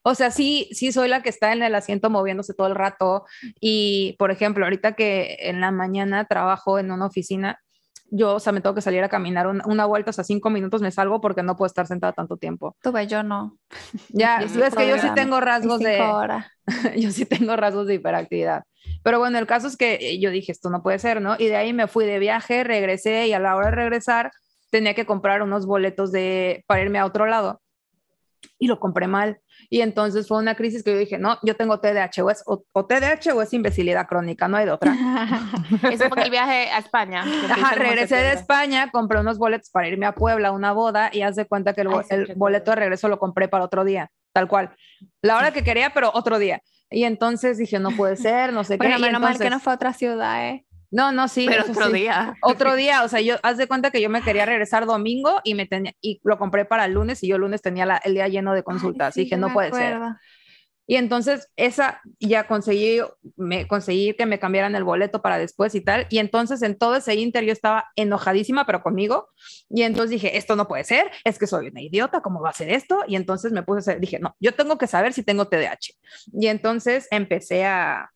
[0.06, 3.26] O sea, sí, sí soy la que está en el asiento moviéndose todo el rato.
[3.62, 7.60] Y, por ejemplo, ahorita que en la mañana trabajo en una oficina,
[8.16, 10.52] yo, o sea, me tengo que salir a caminar una, una vuelta, o sea, cinco
[10.52, 12.78] minutos me salgo porque no puedo estar sentada tanto tiempo.
[12.84, 13.58] Tú ves, yo no.
[14.10, 16.46] Ya, ves que yo sí tengo rasgos de, horas.
[16.96, 18.64] yo sí tengo rasgos de hiperactividad.
[19.02, 21.36] Pero bueno, el caso es que eh, yo dije, esto no puede ser, ¿no?
[21.40, 24.32] Y de ahí me fui de viaje, regresé y a la hora de regresar
[24.70, 27.63] tenía que comprar unos boletos de, para irme a otro lado.
[28.60, 29.40] Y lo compré mal.
[29.70, 32.64] Y entonces fue una crisis que yo dije, no, yo tengo TDAH, o es o,
[32.74, 34.94] o TDAH o es imbecilidad crónica, no hay de otra.
[35.92, 37.24] Eso fue el viaje a España.
[37.50, 38.34] Ajá, regresé de.
[38.34, 41.74] España, compré unos boletos para irme a Puebla a una boda y haz de cuenta
[41.74, 44.76] que el, Ay, el boleto de regreso lo compré para otro día, tal cual.
[45.22, 46.62] La hora que quería, pero otro día.
[46.90, 49.02] Y entonces dije, no puede ser, no sé Bueno, qué.
[49.02, 50.66] y menos mal que no fue a otra ciudad, ¿eh?
[50.94, 51.48] No, no, sí.
[51.50, 51.94] Pero otro sí.
[51.94, 52.36] día.
[52.42, 55.56] Otro día, o sea, yo, haz de cuenta que yo me quería regresar domingo y
[55.56, 58.14] me tenía, y lo compré para el lunes y yo el lunes tenía la- el
[58.14, 59.08] día lleno de consultas.
[59.08, 59.96] Ay, sí, y dije, yo no puede ser.
[59.96, 60.16] acuerdo.
[60.86, 63.00] Y entonces esa ya conseguí,
[63.38, 66.06] me conseguí que me cambiaran el boleto para después y tal.
[66.10, 69.30] Y entonces en todo ese inter yo estaba enojadísima, pero conmigo.
[69.70, 72.54] Y entonces dije, esto no puede ser, es que soy una idiota, ¿cómo va a
[72.54, 73.00] ser esto?
[73.08, 75.94] Y entonces me puse a hacer, dije, no, yo tengo que saber si tengo TDAH.
[76.34, 78.12] Y entonces empecé a,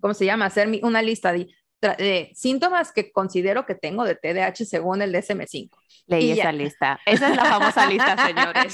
[0.00, 0.46] ¿cómo se llama?
[0.46, 1.48] Hacer mi- una lista de,
[1.88, 5.70] de síntomas que considero que tengo de TDAH según el DSM-5.
[6.06, 6.52] Leí Y esa ya.
[6.52, 7.00] lista.
[7.06, 8.72] Esa es la famosa lista, señores.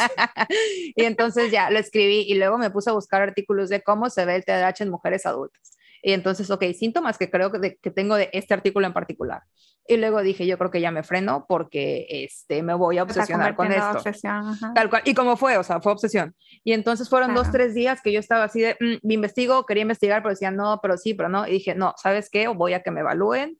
[0.97, 4.25] y entonces ya lo escribí y luego me puse a buscar artículos de cómo se
[4.25, 5.77] ve el TDAH en mujeres adultas.
[6.03, 9.43] Y entonces, ok, síntomas que creo que, de- que tengo de este artículo en particular.
[9.87, 13.57] Y luego dije, yo creo que ya me freno porque este, me voy a obsesionar
[13.57, 13.91] con esto.
[13.99, 14.57] obsesión.
[14.75, 15.03] Tal cual.
[15.05, 16.35] Y como fue, o sea, fue obsesión.
[16.63, 17.53] Y entonces fueron dos, Claro.
[17.59, 20.79] tres días que yo estaba así de, "Mm, me investigo, quería investigar, pero decía, no,
[20.83, 21.47] pero sí, pero no.
[21.47, 22.47] Y dije, no, ¿sabes qué?
[22.49, 23.59] Voy a que me evalúen.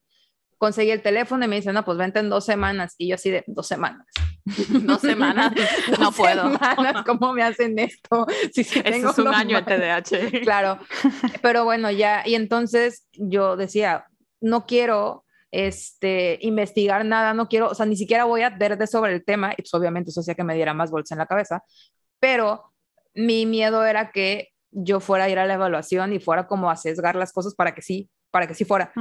[0.59, 2.95] Conseguí el teléfono y me dicen, no, pues vente en dos semanas.
[2.99, 4.07] Y yo así de, dos semanas.
[4.85, 5.53] Dos semanas.
[5.99, 6.51] No puedo.
[6.53, 8.27] semanas, ¿Cómo me hacen esto?
[8.55, 10.41] Eso tengo es un año mal- TDAH.
[10.43, 10.79] Claro,
[11.43, 14.07] pero bueno, ya, y entonces yo decía,
[14.41, 18.87] no quiero este, investigar nada, no quiero, o sea, ni siquiera voy a ver de
[18.87, 21.27] sobre el tema, y pues obviamente eso hacía que me diera más bolsa en la
[21.27, 21.63] cabeza,
[22.21, 22.73] pero
[23.15, 26.77] mi miedo era que yo fuera a ir a la evaluación y fuera como a
[26.77, 28.93] sesgar las cosas para que sí, para que sí fuera.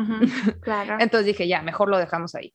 [0.62, 0.98] Claro.
[1.00, 2.54] Entonces dije, ya, mejor lo dejamos ahí.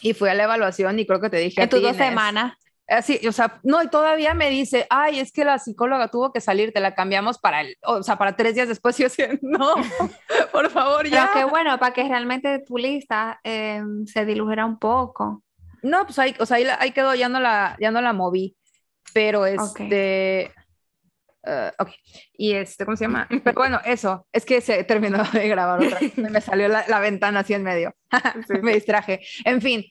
[0.00, 1.62] Y fui a la evaluación y creo que te dije...
[1.62, 2.54] En tus dos semanas.
[2.88, 6.40] Así, o sea, no, y todavía me dice, ay, es que la psicóloga tuvo que
[6.40, 8.98] salir, te la cambiamos para el, o sea, para tres días después.
[8.98, 9.74] Y yo decía, no,
[10.52, 11.30] por favor, Pero ya.
[11.32, 15.42] qué bueno, para que realmente tu lista eh, se dilujera un poco.
[15.82, 18.56] No, pues ahí, o sea, ahí, ahí quedó, ya no la, ya no la moví.
[19.12, 20.52] Pero este,
[21.46, 21.88] eh, ok,
[22.34, 23.28] y este, ¿cómo se llama?
[23.44, 27.00] Pero bueno, eso, es que se terminó de grabar otra vez, me salió la, la
[27.00, 27.94] ventana así en medio,
[28.62, 29.20] me distraje.
[29.44, 29.84] En fin,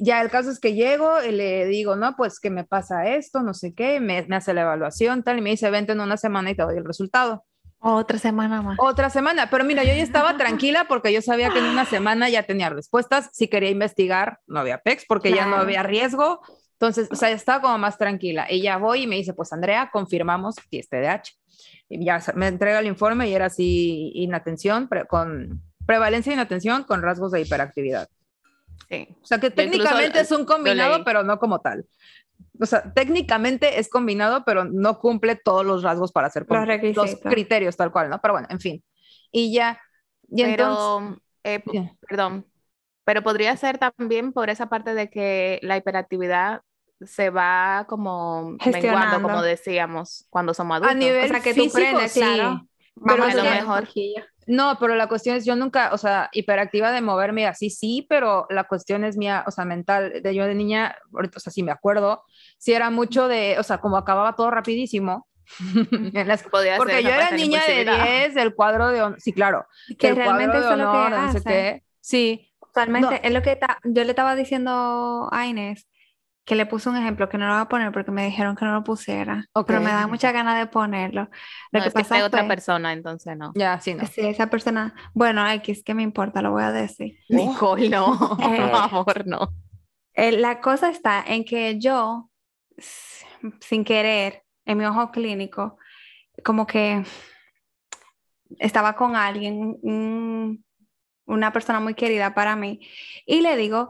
[0.00, 3.42] ya el caso es que llego y le digo, no, pues que me pasa esto,
[3.42, 6.16] no sé qué, me, me hace la evaluación, tal, y me dice, vente en una
[6.16, 7.44] semana y te doy el resultado.
[7.84, 8.76] Otra semana más.
[8.80, 12.28] Otra semana, pero mira, yo ya estaba tranquila porque yo sabía que en una semana
[12.28, 13.28] ya tenía respuestas.
[13.32, 15.62] Si quería investigar, no había PEX porque ya no Claro.
[15.64, 16.40] había riesgo.
[16.82, 18.46] Entonces, o sea, estaba como más tranquila.
[18.50, 21.30] Y ya voy y me dice, pues Andrea, confirmamos que es TDAH.
[21.88, 26.82] Y ya me entrega el informe y era así, inatención, pre- con prevalencia de inatención
[26.82, 28.08] con rasgos de hiperactividad.
[28.88, 29.06] Sí.
[29.22, 31.86] O sea, que Yo técnicamente es un combinado, pero no como tal.
[32.60, 37.16] O sea, técnicamente es combinado, pero no cumple todos los rasgos para hacer Los requisitos.
[37.22, 38.20] criterios tal cual, ¿no?
[38.20, 38.82] Pero bueno, en fin.
[39.30, 39.80] Y ya.
[40.28, 41.92] Y entonces, Pero, eh, p- Ya.
[42.08, 42.44] perdón,
[43.04, 46.62] pero podría ser también por esa parte de que la hiperactividad
[47.06, 50.96] se va como menguando, como decíamos, cuando somos adultos.
[50.96, 52.20] a nivel O sea, que tú físico, prendes, sí.
[52.20, 52.66] claro.
[53.06, 53.88] Pero a lo mejor-.
[54.46, 58.46] No, pero la cuestión es, yo nunca, o sea, hiperactiva de moverme así, sí, pero
[58.50, 61.62] la cuestión es mía, o sea, mental, de yo de niña, ahorita, o sea, sí
[61.62, 62.24] me acuerdo,
[62.58, 65.28] sí era mucho de, o sea, como acababa todo rapidísimo.
[66.14, 68.04] en las- Podría ser porque yo era niña de impulsividad.
[68.04, 69.66] 10 del cuadro de honor, sí, claro,
[69.98, 71.82] Que realmente cuadro de eso es lo que honor, no sé qué.
[72.00, 73.20] Sí, Totalmente, No.
[73.22, 75.86] es lo que ta- yo le estaba diciendo a Inés,
[76.44, 78.64] que le puse un ejemplo que no lo voy a poner porque me dijeron que
[78.64, 81.28] no lo pusiera, pero me da muchas ganas de ponerlo.
[81.70, 83.52] Lo No, que es que pasa otra fue- persona, entonces no.
[83.54, 84.04] ya, sí, no.
[84.06, 86.42] Sí, esa persona, bueno, X, ¿qué me importa?
[86.42, 87.16] Lo voy a decir.
[87.28, 89.52] Nicole, no, Eh, por favor, no.
[90.14, 92.28] Eh, la cosa está en que yo,
[93.60, 95.78] sin querer, en mi ojo clínico,
[96.44, 97.04] como que
[98.58, 100.64] estaba con alguien, un-
[101.26, 102.80] una persona muy querida para mí,
[103.26, 103.88] y le digo,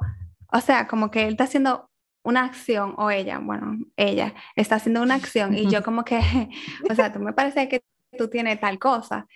[0.53, 1.89] o sea, como que él está haciendo
[2.23, 6.19] una acción, o ella, bueno, ella está haciendo una acción y yo como que,
[6.91, 7.83] o sea, tú me parece que
[8.17, 9.27] tú tienes tal cosa.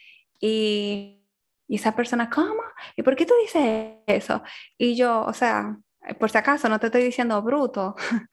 [0.40, 1.24] Y,
[1.68, 2.62] y esa persona, ¿cómo?
[2.96, 4.42] ¿Y por qué tú dices eso?
[4.78, 5.76] Y yo, o sea,
[6.18, 7.96] por si acaso, no te estoy diciendo bruto,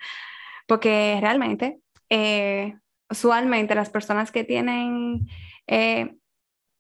[0.68, 1.80] porque realmente,
[2.10, 2.76] eh,
[3.10, 5.28] usualmente las personas que tienen
[5.68, 6.16] eh,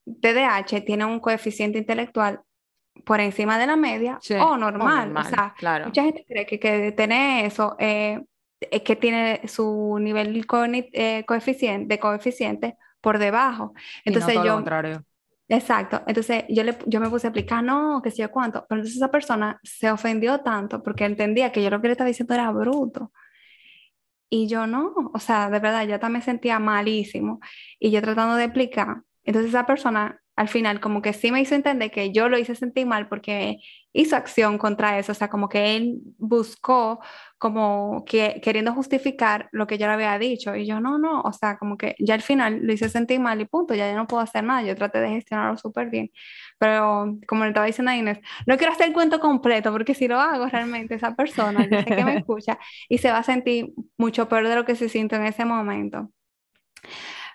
[0.05, 2.41] TDAH tienen un coeficiente intelectual
[3.05, 5.15] por encima de la media o, normal.
[5.15, 5.85] O, sea, claro.
[5.85, 8.23] mucha gente cree que, que tener eso eh,
[8.71, 10.45] es que tiene su nivel
[10.93, 13.73] eh, coeficiente, de coeficiente por debajo.
[14.05, 14.55] Entonces yo...
[14.55, 15.05] contrario.
[15.49, 16.01] Exacto.
[16.07, 18.65] Entonces yo, le, yo me puse a explicar, no, que sé yo cuánto.
[18.67, 22.07] Pero entonces esa persona se ofendió tanto porque entendía que yo lo que le estaba
[22.07, 23.11] diciendo era bruto.
[24.29, 27.39] Y yo no, o sea, de verdad, yo también sentía malísimo.
[27.77, 29.03] Y yo tratando de explicar.
[29.23, 32.55] Entonces esa persona al final como que sí me hizo entender que yo lo hice
[32.55, 33.57] sentir mal porque
[33.93, 36.99] hizo acción contra eso, o sea, como que él buscó
[37.37, 41.33] como que queriendo justificar lo que yo le había dicho y yo no, no, o
[41.33, 44.07] sea, como que ya al final lo hice sentir mal y punto, ya, ya no
[44.07, 46.09] puedo hacer nada, yo traté de gestionarlo súper bien,
[46.57, 50.07] pero como le estaba diciendo a Inés, no quiero hacer el cuento completo porque si
[50.07, 52.57] lo hago realmente esa persona, yo sé que me escucha
[52.89, 56.09] y se va a sentir mucho peor de lo que se siente en ese momento.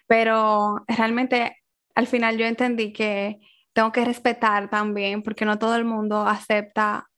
[0.06, 1.57] Pero realmente
[1.98, 3.40] al final yo entendí que
[3.72, 7.10] tengo que respetar también, porque no todo el mundo acepta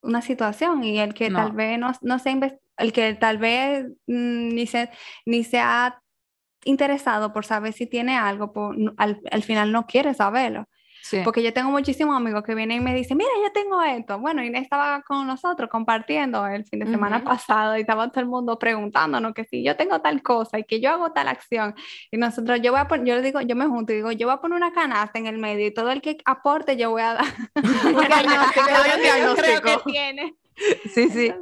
[0.00, 4.48] una situación y el que tal vez no, no se el que tal vez mm,
[4.54, 4.90] ni se,
[5.24, 6.00] ni se ha
[6.64, 8.52] interesado por saber si tiene algo,
[8.96, 10.68] al, al, final no quiere saberlo.
[11.24, 14.18] Porque yo tengo muchísimos amigos que vienen y me dicen, mira, yo tengo esto.
[14.18, 18.26] Bueno, Inés estaba con nosotros compartiendo el fin de semana pasado y estaba todo el
[18.26, 21.74] mundo preguntándonos que si yo tengo tal cosa y que yo hago tal acción.
[22.10, 24.26] Y nosotros, yo voy a poner, yo le digo, yo me junto y digo, yo
[24.26, 27.02] voy a poner una canasta en el medio y todo el que aporte yo voy
[27.02, 29.62] a dar un diagnóstico.
[29.62, 30.34] que tiene.
[30.92, 31.32] Sí, sí.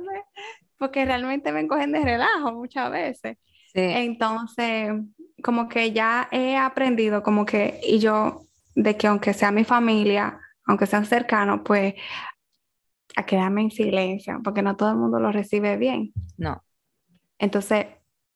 [0.77, 3.37] porque realmente me cogen de relajo muchas veces.
[3.73, 3.81] Sí.
[3.81, 4.93] Entonces,
[5.43, 8.45] como que ya he aprendido, como que, y yo
[8.75, 11.95] de que aunque sea mi familia, aunque sean cercanos, pues
[13.17, 16.13] a quedarme en silencio, porque no todo el mundo lo recibe bien.
[16.37, 16.65] No.
[17.39, 17.87] Entonces,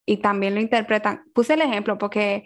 [0.05, 1.23] y también lo interpretan.
[1.33, 2.45] Puse el ejemplo porque,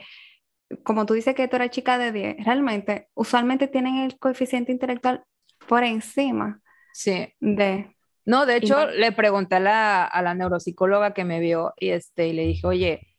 [0.84, 5.24] como tú dices que tú eres chica de 10, realmente, usualmente tienen el coeficiente intelectual
[5.68, 6.62] por encima.
[6.94, 7.34] Sí.
[7.39, 7.96] De.
[8.26, 12.30] No, de hecho, le pregunté a la, a la neuropsicóloga que me vio y, este,
[12.30, 13.12] y le dije, oye,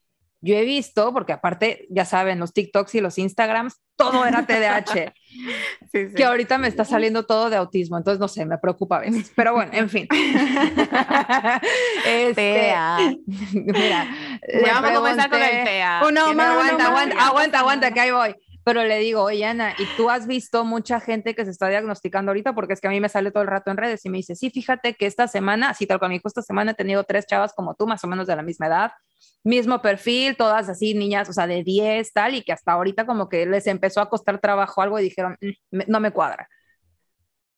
[0.44, 5.14] yo he visto, porque aparte, ya saben, los TikToks y los Instagrams, todo era TDAH.
[6.16, 9.32] Que ahorita me está saliendo todo de autismo, entonces no sé, me preocupa a veces.
[9.36, 10.08] Pero bueno, en fin.
[12.06, 12.74] este,
[13.52, 14.06] mira,
[14.64, 16.00] ya vamos a comenzar con el TEA.
[16.00, 18.34] no, aguanta, aguanta, aguanta, aguanta, que ahí voy
[18.64, 22.30] pero le digo, oye Ana, ¿y tú has visto mucha gente que se está diagnosticando
[22.30, 22.54] ahorita?
[22.54, 24.34] Porque es que a mí me sale todo el rato en redes y me dice,
[24.34, 27.26] sí, fíjate que esta semana, así tal cual me dijo, esta semana he tenido tres
[27.26, 28.92] chavas como tú, más o menos de la misma edad,
[29.44, 33.28] mismo perfil, todas así, niñas, o sea, de 10, tal, y que hasta ahorita como
[33.28, 36.48] que les empezó a costar trabajo algo y dijeron, mm, no me cuadra.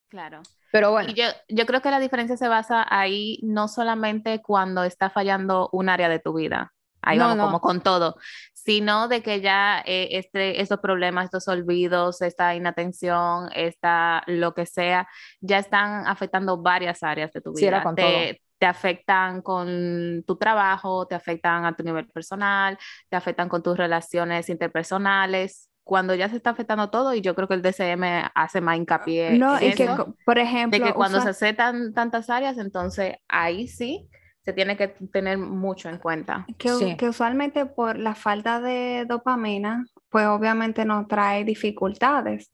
[0.09, 0.43] Claro.
[0.73, 1.13] Pero bueno.
[1.15, 5.89] yo, yo creo que la diferencia se basa ahí no solamente cuando está fallando un
[5.89, 6.75] área de tu vida,
[7.07, 8.17] ahí vamos como con todo,
[8.53, 14.67] sino de que ya eh, este, estos problemas, estos olvidos, esta inatención, esta lo que
[14.67, 15.09] sea,
[15.41, 17.83] ya están afectando varias áreas de tu vida.
[17.95, 22.79] te, te afectan con tu trabajo, te afectan a tu nivel personal,
[23.09, 27.47] te afectan con tus relaciones interpersonales, cuando ya se está afectando todo y yo creo
[27.47, 29.89] que el DCM hace más hincapié no, en que,
[30.25, 34.09] por ejemplo, de que cuando se aceptan tantas áreas, entonces ahí sí
[34.47, 36.47] se tiene que tener mucho en cuenta.
[36.57, 42.53] Que, que, usualmente por la falta de dopamina, pues obviamente nos trae dificultades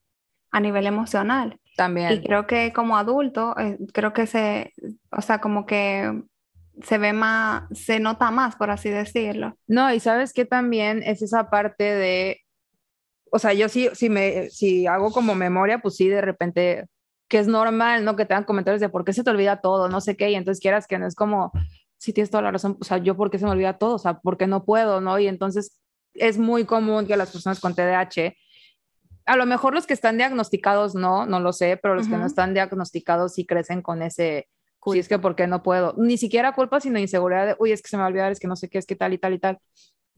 [0.50, 1.60] a nivel emocional.
[1.76, 2.12] También.
[2.12, 4.72] Y creo que como adulto, eh, creo que se,
[5.10, 6.22] o sea, como que
[6.82, 9.58] se ve más, se nota más, por así decirlo.
[9.66, 12.40] No, y sabes que también es esa parte de,
[13.30, 16.86] o sea, yo sí, si me, si hago como memoria, pues sí, de repente,
[17.28, 18.16] que es normal, ¿no?
[18.16, 20.36] Que te dan comentarios de por qué se te olvida todo, no sé qué, y
[20.36, 21.52] entonces quieras que no es como,
[22.02, 24.18] sí tienes toda la razón, o sea, yo porque se me olvida todo, o sea,
[24.18, 25.20] porque no puedo, ¿no?
[25.20, 25.80] Y entonces
[26.14, 28.34] es muy común que las personas con TDAH,
[29.24, 32.26] a lo mejor los que están diagnosticados no, no lo sé, pero los que no
[32.26, 34.48] están diagnosticados sí crecen con ese,
[34.84, 37.88] sí, es que porque no puedo, ni siquiera culpa, sino inseguridad de, uy, es que
[37.88, 39.34] se me va a olvidar, es que no sé qué, es que tal y tal
[39.34, 39.60] y tal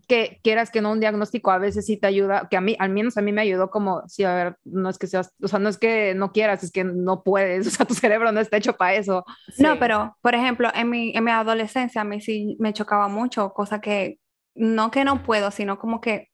[0.05, 2.90] que quieras que no un diagnóstico a veces sí te ayuda, que a mí, al
[2.90, 5.59] menos a mí me ayudó como, sí, a ver, no es que seas, o sea,
[5.59, 8.57] no es que no quieras, es que no puedes, o sea, tu cerebro no está
[8.57, 9.24] hecho para eso.
[9.59, 13.52] No, pero, por ejemplo, en mi, en mi adolescencia a mí sí me chocaba mucho,
[13.52, 14.18] cosa que
[14.55, 16.30] no que no puedo, sino como que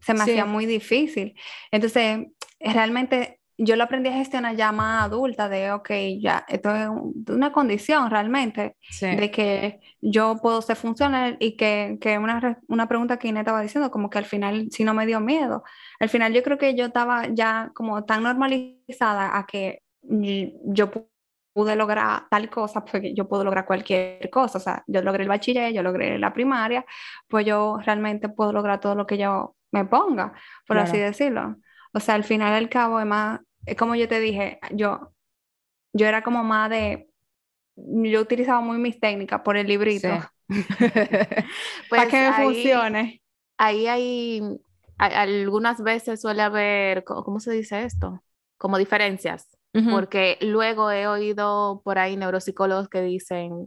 [0.00, 1.34] se me hacía muy difícil.
[1.70, 2.26] Entonces,
[2.60, 5.90] realmente yo lo aprendí a gestionar ya más adulta, de, ok,
[6.20, 6.88] ya, esto es
[7.28, 13.18] una condición realmente, de que yo puedo ser funcional y que, que una, una pregunta
[13.18, 15.62] que Inés estaba diciendo, como que al final si no me dio miedo.
[16.00, 20.90] Al final yo creo que yo estaba ya como tan normalizada a que yo
[21.52, 25.28] pude lograr tal cosa, porque yo puedo lograr cualquier cosa, o sea, yo logré el
[25.28, 26.84] bachiller, yo logré la primaria,
[27.28, 30.32] pues yo realmente puedo lograr todo lo que yo me ponga,
[30.66, 31.56] por así decirlo.
[31.94, 35.12] O sea, al final al cabo es más, es como yo te dije, yo,
[35.92, 37.08] yo era como más de,
[37.76, 40.08] yo utilizaba muy mis técnicas por el librito.
[41.90, 43.22] Para que me pues funcione.
[43.56, 44.42] Ahí hay,
[44.98, 48.20] algunas veces suele haber, ¿cómo se dice esto?
[48.58, 49.48] Como diferencias.
[49.90, 53.66] Porque luego he oído por ahí neuropsicólogos que dicen,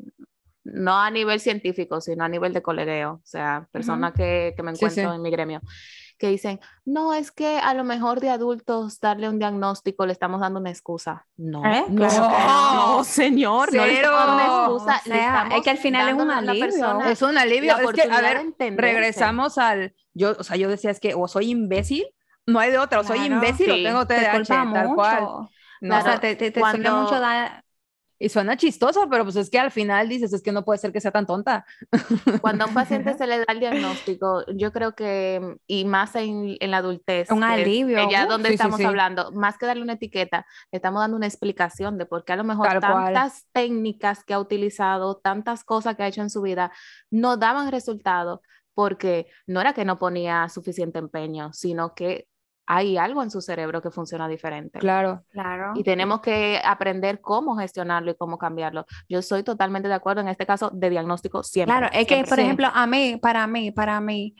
[0.63, 4.71] no a nivel científico, sino a nivel de colegueo, o sea, personas que, que, me
[4.71, 5.59] encuentro en mi gremio,
[6.17, 10.41] que dicen, no, es que a lo mejor de adultos darle un diagnóstico le estamos
[10.41, 11.25] dando una excusa.
[11.37, 11.85] No, ¿Eh?
[11.89, 15.47] no, señor, no le estamos dando una excusa.
[15.55, 17.01] es que al final es un alivio.
[17.01, 17.77] Es un alivio.
[17.77, 21.51] Es que, a ver, regresamos al, yo, o sea, yo decía, es que o soy
[21.51, 22.05] imbécil,
[22.45, 25.27] no hay de otra, o soy imbécil o tengo TDAH, tal cual.
[25.79, 27.03] No, o sea, te, te, te cuando...
[27.03, 27.63] mucho dar
[28.19, 30.91] y suena chistoso, pero pues es que al final dices, es que no puede ser
[30.91, 31.65] que sea tan tonta.
[32.41, 36.57] Cuando a un paciente se le da el diagnóstico, yo creo que, y más en,
[36.59, 38.09] en la adultez, un alivio.
[38.09, 42.05] ya donde estamos hablando, más que darle una etiqueta, le estamos dando una explicación de
[42.05, 46.21] por qué a lo mejor tantas técnicas que ha utilizado, tantas cosas que ha hecho
[46.21, 46.71] en su vida,
[47.11, 48.41] no daban resultado
[48.73, 52.27] porque no era que no ponía suficiente empeño, sino que
[52.67, 54.77] hay algo en su cerebro que funciona diferente.
[54.79, 55.71] Claro, claro.
[55.75, 58.85] Y tenemos que aprender cómo gestionarlo y cómo cambiarlo.
[59.07, 61.77] Yo soy totalmente de acuerdo en este caso de diagnóstico siempre.
[61.77, 64.35] Claro, es que, por ejemplo, a mí, para mí, para mí,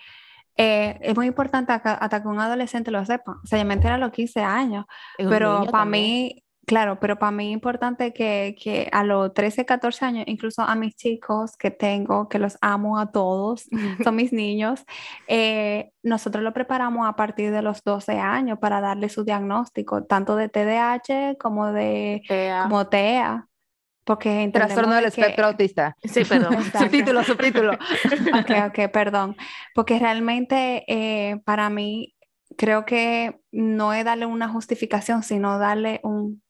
[0.57, 3.39] eh, es muy importante hasta que un adolescente lo sepa.
[3.43, 4.86] O sea, yo me enteré a los 15 años,
[5.17, 10.03] pero para mí Claro, pero para mí es importante que, que, a los 13, 14
[10.03, 13.70] años, incluso a mis chicos que tengo, que los amo a todos,
[14.03, 14.84] son mis niños,
[15.30, 20.36] eh, nosotros lo preparamos a partir de los 12 años para darle su diagnóstico, tanto
[20.36, 22.63] de TDAH como de TEA.
[22.63, 23.47] Como TEA
[24.03, 25.95] porque trastorno del espectro autista.
[26.03, 26.57] Sí, perdón.
[26.80, 27.74] subtítulo, subtítulo.
[27.74, 29.36] ok, ok, perdón.
[29.76, 32.15] Porque realmente eh, para mí
[32.57, 36.41] creo que no es darle una justificación, sino darle un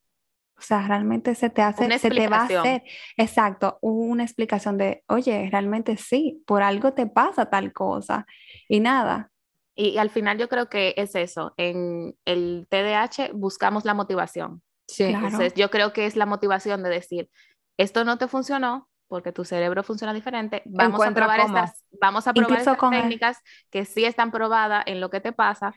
[0.58, 2.84] o sea, realmente se te hace, se te va a hacer,
[3.16, 8.26] exacto, una explicación de, oye, realmente sí, por algo te pasa tal cosa
[8.68, 9.32] y nada.
[9.76, 14.64] Y, al final yo creo que es eso, en el TDAH buscamos la motivación.
[14.88, 17.30] Sí, Entonces yo creo que es la motivación de decir,
[17.78, 22.34] esto no te funcionó porque tu cerebro funciona diferente, vamos a probar estas, vamos a
[22.34, 23.38] probar estas técnicas
[23.70, 25.74] que sí están probadas en lo que te pasa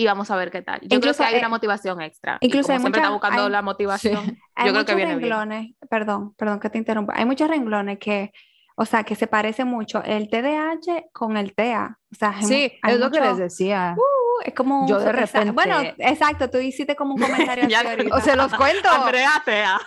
[0.00, 0.80] y vamos a ver qué tal.
[0.80, 2.38] Yo incluso, creo que hay una motivación extra.
[2.40, 4.38] Incluso hay siempre está buscando la motivación.
[4.64, 5.76] Yo creo que viene renglones, bien.
[5.90, 7.12] Perdón, perdón que te interrumpa.
[7.16, 8.32] Hay muchos renglones que,
[8.80, 11.98] o sea, que se parece mucho el TDAH con el TEA.
[12.10, 13.94] O sea, sí, es lo que les decía.
[13.94, 18.20] Uh, es como yo de repente bueno exacto tú hiciste como un comentario ya, o
[18.20, 18.88] se los cuento.
[18.88, 19.78] Andrea Tea.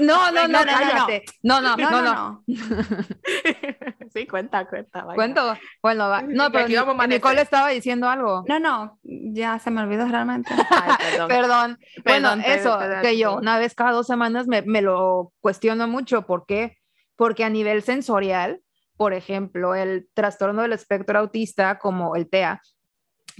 [0.00, 1.24] No, no, no, no, cállate.
[1.42, 2.44] No no no no, no,
[4.14, 5.54] sí cuenta cuenta cuento.
[5.82, 6.22] Bueno va.
[6.22, 6.66] no pero
[7.06, 8.44] Nicole estaba diciendo algo.
[8.48, 10.50] No no ya se me olvidó realmente.
[11.28, 11.78] Perdón.
[12.02, 16.46] bueno eso que yo una vez cada dos semanas me, me lo cuestiono mucho ¿por
[16.46, 16.77] qué?
[17.18, 18.62] Porque a nivel sensorial
[18.98, 22.60] por ejemplo, el trastorno del espectro autista, como el TEA,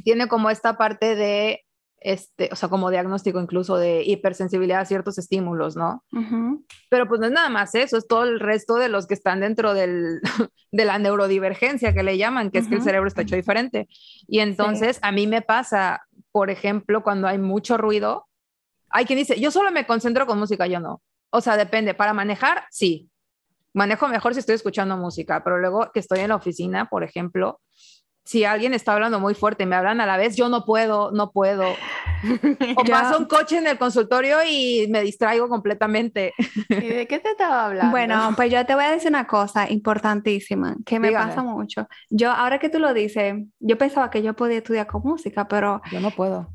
[0.05, 1.65] tiene como esta parte de,
[1.99, 6.05] este, o sea, como diagnóstico incluso de hipersensibilidad a ciertos estímulos, ¿no?
[6.89, 9.41] Pero pues no es nada más eso, es todo el resto de los que están
[9.41, 10.21] dentro del,
[10.71, 13.89] de la neurodivergencia que le llaman, que es que el cerebro está hecho diferente.
[14.29, 18.29] Y entonces a mí me pasa, por ejemplo, cuando hay mucho ruido,
[18.91, 21.03] hay quien dice, yo solo me concentro con música, yo no.
[21.31, 23.11] O sea, depende, para manejar, sí.
[23.79, 27.61] Manejo mejor si estoy escuchando música, pero luego que estoy en la oficina, por ejemplo,
[28.25, 31.13] si alguien está hablando muy fuerte y me hablan a la vez, yo no puedo,
[31.13, 31.65] no puedo.
[32.77, 36.35] O pasa un coche en el consultorio y me distraigo completamente.
[36.69, 37.93] ¿Y de qué te estaba hablando?
[37.93, 41.87] Bueno, pues yo te voy a decir una cosa importantísima que me pasa mucho.
[42.11, 45.81] Yo, ahora que tú lo dices, yo pensaba que yo podía estudiar con música, pero...
[45.93, 46.49] Yo no puedo.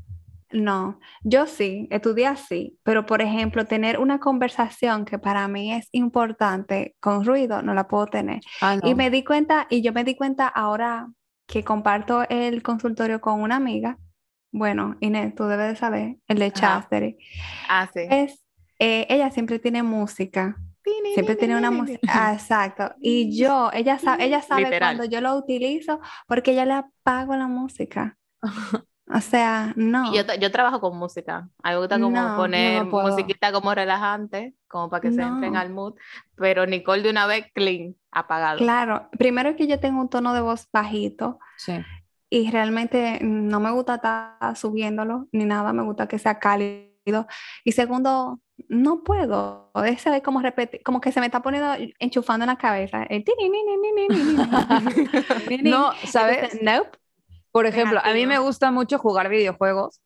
[0.50, 5.88] No, yo sí, estudié así, pero por ejemplo, tener una conversación que para mí es
[5.92, 8.40] importante con ruido, no la puedo tener.
[8.60, 11.08] Ah, y me di cuenta, y yo me di cuenta ahora
[11.46, 13.98] que comparto el consultorio con una amiga,
[14.52, 17.18] bueno, Inés, tú debes de saber, el de Chastery.
[17.68, 18.02] Ah, sí.
[18.08, 18.44] Es,
[18.78, 20.56] eh, ella siempre tiene música.
[21.14, 22.00] Siempre tiene una música.
[22.08, 22.94] Ah, exacto.
[23.00, 27.48] Y yo, ella sabe, ella sabe cuando yo lo utilizo porque ella le apago la
[27.48, 28.18] música.
[29.06, 30.14] O sea, no.
[30.14, 31.48] Yo, yo, trabajo con música.
[31.62, 35.16] Algo que está como no, poner no musiquita como relajante, como para que no.
[35.16, 35.94] se entren al mood.
[36.36, 38.58] Pero Nicole de una vez, clean, apagado.
[38.58, 39.08] Claro.
[39.18, 41.38] Primero es que yo tengo un tono de voz bajito.
[41.56, 41.74] Sí.
[42.30, 45.74] Y realmente no me gusta estar subiéndolo ni nada.
[45.74, 47.26] Me gusta que sea cálido.
[47.62, 49.70] Y segundo, no puedo.
[49.84, 53.04] Ese es como repetir, como que se me está poniendo enchufando en la cabeza.
[53.04, 53.22] El
[55.62, 56.58] no, ¿sabes?
[56.62, 57.03] Nope.
[57.54, 60.00] Por ejemplo, a mí me gusta mucho jugar videojuegos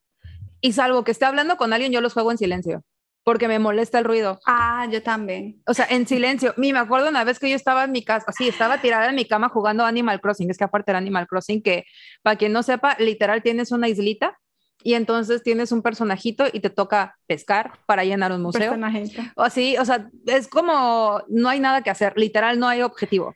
[0.60, 2.84] y salvo que esté hablando con alguien, yo los juego en silencio
[3.24, 4.38] porque me molesta el ruido.
[4.46, 5.62] Ah, yo también.
[5.66, 6.52] O sea, en silencio.
[6.56, 9.14] Mi, me acuerdo una vez que yo estaba en mi casa, así, estaba tirada en
[9.14, 10.50] mi cama jugando Animal Crossing.
[10.50, 11.84] Es que aparte era Animal Crossing, que
[12.22, 14.38] para quien no sepa, literal tienes una islita
[14.82, 18.60] y entonces tienes un personajito y te toca pescar para llenar un museo.
[18.60, 19.20] Personajito.
[19.36, 23.34] O así, o sea, es como no hay nada que hacer, literal no hay objetivo.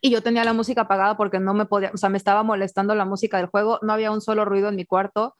[0.00, 2.94] Y yo tenía la música apagada porque no me podía, o sea, me estaba molestando
[2.94, 5.36] la música del juego, no había un solo ruido en mi cuarto.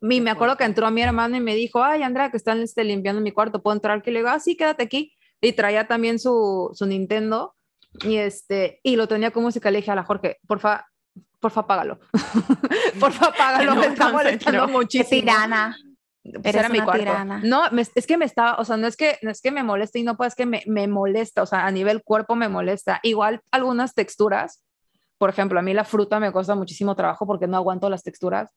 [0.00, 2.84] Y me acuerdo que entró mi hermano y me dijo, ay, Andrea, que están este,
[2.84, 4.02] limpiando mi cuarto, ¿puedo entrar?
[4.02, 5.14] Que le digo, ah, sí, quédate aquí.
[5.40, 7.54] Y traía también su, su Nintendo
[8.02, 9.70] y, este, y lo tenía con música.
[9.70, 10.86] Le dije a la Jorge, porfa,
[11.40, 11.98] porfa, apágalo.
[13.00, 14.66] porfa, apágalo, No, me está molestando no.
[14.66, 15.08] Qué muchísimo.
[15.08, 15.76] tirana.
[16.24, 17.00] Pues Eres era mi cuarto.
[17.00, 17.40] tirana.
[17.44, 19.62] No, me- es que me estaba, o sea, no es que, no es que me
[19.62, 22.48] moleste y no puede, es que me, me molesta, o sea, a nivel cuerpo me
[22.48, 22.98] molesta.
[23.02, 24.64] Igual algunas texturas,
[25.18, 28.50] por ejemplo, a mí la fruta me cuesta muchísimo trabajo porque no aguanto las texturas.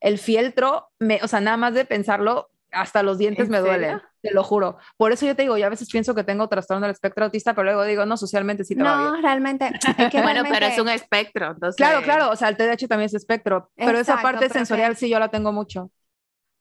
[0.00, 3.72] El fieltro, me, o sea, nada más de pensarlo, hasta los dientes ¿En me serio?
[3.72, 4.76] duelen, te lo juro.
[4.96, 7.54] Por eso yo te digo, yo a veces pienso que tengo trastorno del espectro autista,
[7.54, 9.22] pero luego digo, no, socialmente sí te va No, bien.
[9.22, 9.70] realmente.
[9.98, 11.76] es que Bueno, pero es realmente- un espectro, entonces.
[11.76, 14.96] Claro, claro, o sea, el TDAH también es espectro, pero esa parte pero que- sensorial
[14.96, 15.90] sí yo la tengo mucho.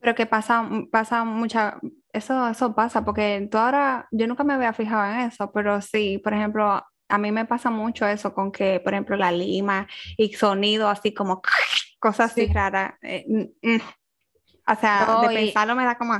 [0.04, 1.80] Pero que pasa, pasa mucha,
[2.12, 6.18] eso, eso pasa, porque tú ahora, yo nunca me había fijado en eso, pero sí,
[6.22, 9.88] por ejemplo, a mí me pasa mucho eso con que, por ejemplo, la lima
[10.18, 11.41] y sonido así como
[11.99, 12.54] cosas así Sí.
[12.54, 12.95] raras.
[13.01, 13.82] eh, mm, mm.
[14.68, 16.16] O sea, No, de y- pensarlo me da como...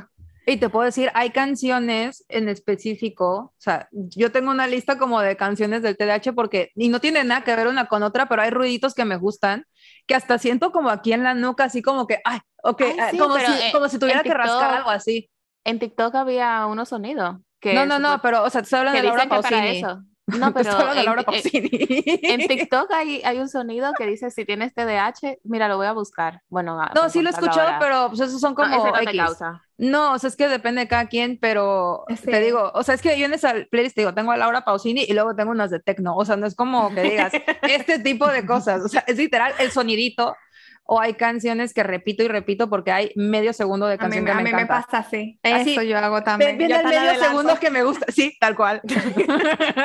[0.46, 5.22] Y te puedo decir, hay canciones en específico, o sea, yo tengo una lista como
[5.22, 8.42] de canciones del TDAH porque, y no tiene nada que ver una con otra, pero
[8.42, 9.66] hay ruiditos que me gustan,
[10.08, 13.08] que hasta siento como aquí en la nuca, así como que, ay, ok, Ay, ah,
[13.12, 15.30] sí, como, si, como si tuviera que rascar algo así.
[15.64, 17.38] En TikTok había unos sonidos.
[17.60, 19.84] Que No, no, no, pero, o sea, te que de Laura Pausini.
[20.28, 21.70] No, pero en, Laura en-
[22.42, 25.92] en TikTok hay, hay un sonido que dice si tienes TDAH, mira, lo voy a
[25.94, 26.42] buscar.
[26.50, 29.22] Bueno, No, sí lo he escuchado, pero pues esos son como no X.
[29.30, 29.36] o
[30.20, 32.32] sea, es que depende de cada quien, pero Sí.
[32.32, 34.64] te digo, o sea, es que yo en esa playlist te digo, tengo a Laura
[34.64, 38.00] Pausini y luego tengo unas de techno, o sea, no es como que digas este
[38.00, 40.36] tipo de cosas, o sea, es literal el sonidito,
[40.86, 44.24] o hay canciones que repito y repito porque hay medio segundo de A mí, canción
[44.26, 45.40] me- que a me mí me pasa así.
[45.42, 46.58] Eso yo hago también.
[46.58, 48.82] Viene el medio segundo que me gusta, sí, tal cual.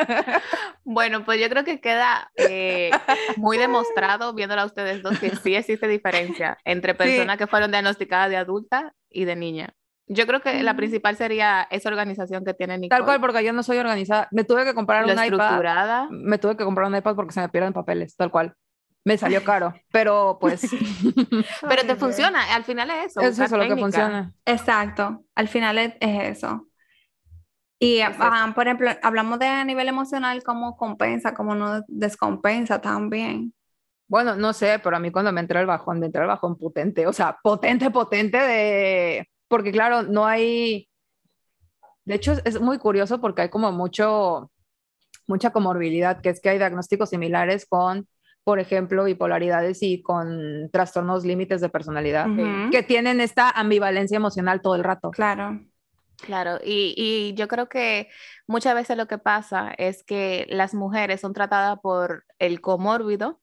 [0.84, 2.90] Bueno, pues yo creo que queda eh,
[3.36, 8.30] muy demostrado, viéndola a ustedes dos, que sí existe diferencia entre personas que fueron diagnosticadas
[8.30, 9.74] de adulta y de niña.
[10.06, 10.76] Yo creo que la Mm.
[10.78, 12.98] principal sería esa organización que tiene Nicole.
[13.00, 14.28] Tal cual, porque yo no soy organizada.
[14.30, 16.08] Me tuve que comprar un iPad.
[16.10, 18.54] Me tuve que comprar un iPad porque se me pierden papeles, tal cual.
[19.08, 20.60] Me salió caro, pero pues
[21.66, 23.20] Pero te funciona, al final es eso.
[23.22, 24.34] es eso lo que funciona.
[24.44, 26.68] Exacto, al final es, es eso.
[27.78, 28.52] Y, Es eso.
[28.54, 33.54] por ejemplo, hablamos de a nivel emocional, cómo compensa, cómo no descompensa también.
[34.08, 36.58] Bueno, no sé, pero a mí cuando me entra el bajón, me entra el bajón
[36.58, 39.26] potente, o sea, potente, potente de...
[39.48, 40.86] Porque claro, no hay...
[42.04, 44.50] De hecho, es, es muy curioso porque hay como mucho,
[45.26, 48.06] mucha comorbilidad, que es que hay diagnósticos similares con,
[48.48, 54.62] por ejemplo, bipolaridades y con trastornos límites de personalidad, Ujú, que tienen esta ambivalencia emocional
[54.62, 55.10] todo el rato.
[55.10, 55.60] Claro.
[56.24, 58.08] Claro, y, y yo creo que
[58.46, 63.38] muchas veces lo que pasa es que las mujeres son tratadas por el comórbido,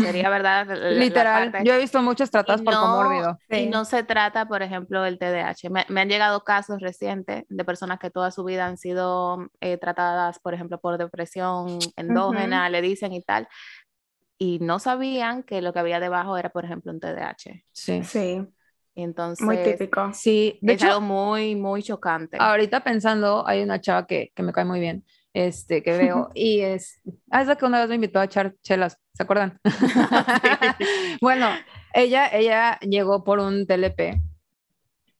[0.00, 0.66] sería verdad.
[0.68, 3.38] La- la Literal, parte- yo he visto muchas tratadas y por no- comórbido.
[3.50, 3.66] Y Sí.
[3.66, 5.68] no se trata, por ejemplo, el TDAH.
[5.70, 9.76] Me, me han llegado casos recientes de personas que toda su vida han sido eh,
[9.76, 13.46] tratadas, por ejemplo, por depresión endógena, le dicen y tal,
[14.38, 17.62] y no sabían que lo que había debajo era, por ejemplo, un TDAH.
[17.72, 18.02] Sí.
[18.04, 18.46] Sí,
[18.94, 20.10] entonces, muy típico.
[20.12, 22.36] Sí, de es hecho, algo muy, muy chocante.
[22.40, 26.60] ahorita pensando, hay una chava que, que me cae muy bien, este, que veo, y
[26.60, 29.60] es, ah, es la que una vez me invitó a echar chelas, ¿se acuerdan?
[31.20, 31.48] bueno,
[31.92, 34.20] ella, ella llegó por un TLP,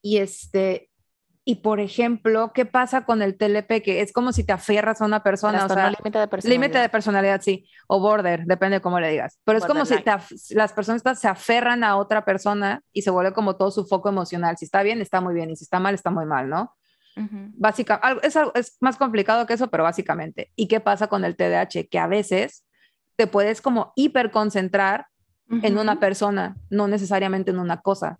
[0.01, 0.89] y este,
[1.49, 3.81] y por ejemplo, ¿qué pasa con el TLP?
[3.81, 6.61] Que es como si te aferras a una persona, o sea, límite de personalidad.
[6.61, 9.95] límite de personalidad, sí, o border, depende de cómo le digas, pero es como si
[10.01, 10.11] te
[10.55, 14.57] las personas se aferran a otra persona y se vuelve como todo su foco emocional,
[14.57, 16.75] si está bien, está muy bien, y si está mal, está muy mal, ¿no?
[17.15, 17.51] Ujú.
[17.55, 20.51] básicamente, es, más complicado que eso, pero básicamente.
[20.57, 21.87] ¿Y qué pasa con el TDAH?
[21.89, 22.65] Que a veces
[23.15, 25.07] te puedes como hiperconcentrar
[25.49, 28.19] en una persona, no necesariamente en una cosa.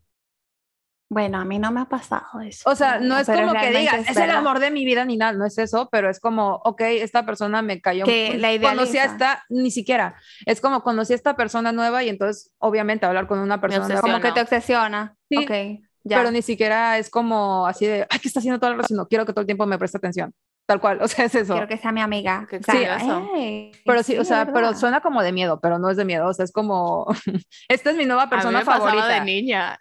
[1.09, 2.69] Bueno, a mí no me ha pasado eso.
[2.69, 5.31] O sea, no es como que digas, es el amor de mi vida ni nada,
[5.31, 8.03] no es eso, pero es como, ok, esta persona me cayó.
[8.05, 10.15] Que la Conocí a esta, ni siquiera.
[10.45, 14.01] Es como conocí a esta persona nueva y entonces, obviamente, hablar con una persona nueva,
[14.01, 15.15] Como que te obsesiona.
[15.29, 16.17] Sí, Ok, ya.
[16.17, 18.89] pero ni siquiera es como así de, ay, ¿qué está haciendo todo el rato?
[18.89, 20.33] Sino quiero que todo el tiempo me preste atención.
[20.67, 21.53] Tal cual, o sea, es eso.
[21.53, 22.45] Quiero que sea mi amiga.
[22.49, 23.29] Qué O sea, curioso.
[23.35, 26.27] ey, Pero sí, o sea, pero suena como de miedo, pero no es de miedo,
[26.27, 27.07] o sea, es como,
[27.69, 29.07] esta es mi nueva A mí persona me pasaba favorita.
[29.07, 29.79] de niña.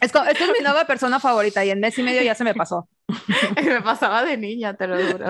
[0.00, 2.44] Es como, esta es mi nueva persona favorita y en mes y medio ya se
[2.44, 2.88] me pasó.
[3.62, 5.26] me pasaba de niña, te lo juro.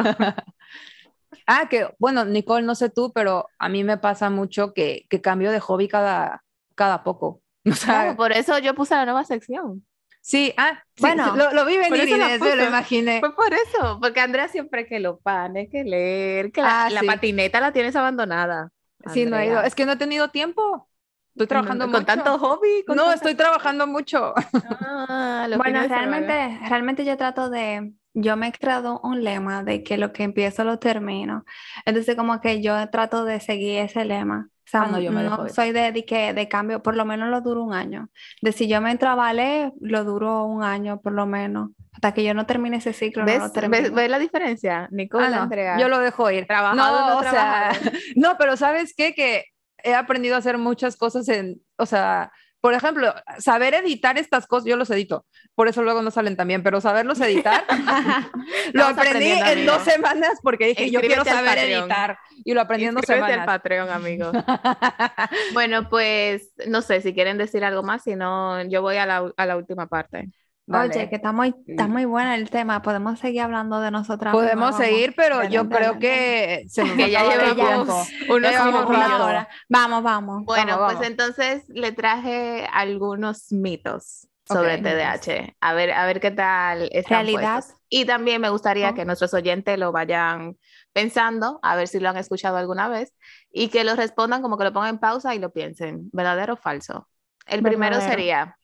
[1.46, 5.20] Ah, que bueno, Nicole, no sé tú, pero a mí me pasa mucho que, que
[5.20, 6.42] cambio de hobby cada,
[6.74, 7.42] cada poco.
[7.68, 9.84] O sea, Claro, por eso yo puse la nueva sección.
[10.28, 13.20] Sí, ah, sí, Bueno, lo, lo vi venir, Inés, lo imaginé.
[13.20, 17.00] Fue por eso, porque Andrea siempre que lo panes, que leer, que la, Ah, la
[17.00, 17.06] sí.
[17.06, 18.70] patineta la tienes abandonada.
[19.06, 19.60] Sí, no he ido.
[19.60, 19.66] Andrea.
[19.66, 20.88] Es que no he tenido tiempo.
[21.34, 22.06] Estoy trabajando con mucho.
[22.06, 22.84] tanto hobby.
[22.86, 24.34] con No, estoy trabajando mucho.
[24.62, 29.98] Ah, Bueno, realmente, realmente yo trato de, yo me he creado un lema de que
[29.98, 31.44] lo que empiezo lo termino.
[31.84, 34.48] Entonces como que yo trato de seguir ese lema.
[34.48, 37.04] O sea, Ah, no, yo me no soy de, de que de cambio, por lo
[37.04, 38.08] menos lo duro un año.
[38.42, 41.70] De si yo me entro a ballet, lo duro un año por lo menos.
[41.92, 44.88] Hasta que yo no termine ese ciclo, no ¿Ves, lo ves, ves la diferencia?
[44.90, 45.78] Nicole, Ah, no, Andrea.
[45.78, 46.46] yo lo dejo ir.
[46.46, 47.70] Trabajado, no, no o sea,
[48.16, 49.14] no, pero ¿sabes qué?
[49.14, 49.44] Que
[49.84, 52.32] he aprendido a hacer muchas cosas en, o sea,
[52.66, 56.48] por ejemplo, saber editar estas cosas, yo los edito, por eso luego no salen tan
[56.48, 57.64] bien, pero saberlos editar,
[58.72, 59.72] lo aprendí en amigo.
[59.72, 63.40] dos semanas porque dije, yo quiero saber editar, y lo aprendí en dos Inscríbete al
[63.42, 63.46] semanas.
[63.46, 64.32] Patreon, amigo.
[65.52, 69.32] Bueno, pues no sé si quieren decir algo más, si no, yo voy a la,
[69.36, 70.28] a la última parte.
[70.68, 70.94] Dale.
[70.96, 72.82] Oye, que está muy, está muy bueno el tema.
[72.82, 74.32] Podemos seguir hablando de nosotras.
[74.32, 78.88] Podemos seguir, pero Dale, yo dale, creo que se nos Que ya llevamos unos Como
[78.88, 79.48] una hora.
[79.68, 80.44] Vamos, vamos.
[80.44, 81.06] Bueno, Vamos, pues vamos.
[81.08, 85.54] entonces le traje algunos mitos sobre Ok, TDAH.
[85.60, 87.54] A ver, a ver qué tal están Realidad.
[87.64, 87.76] puestos.
[87.88, 88.94] Y también me gustaría Oh.
[88.94, 90.56] que nuestros oyentes lo vayan
[90.92, 93.12] pensando, a ver si lo han escuchado alguna vez,
[93.52, 96.56] y que lo respondan como que lo pongan en pausa y lo piensen, ¿verdadero o
[96.56, 97.08] falso?
[97.46, 98.10] El primero Verdadero.
[98.10, 98.58] sería,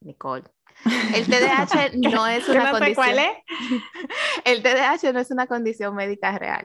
[0.00, 0.44] Nicole,
[1.14, 3.18] el TDAH no es una no sé cuál condición.
[3.18, 4.42] es.
[4.44, 6.64] El TDAH no es una condición médica real.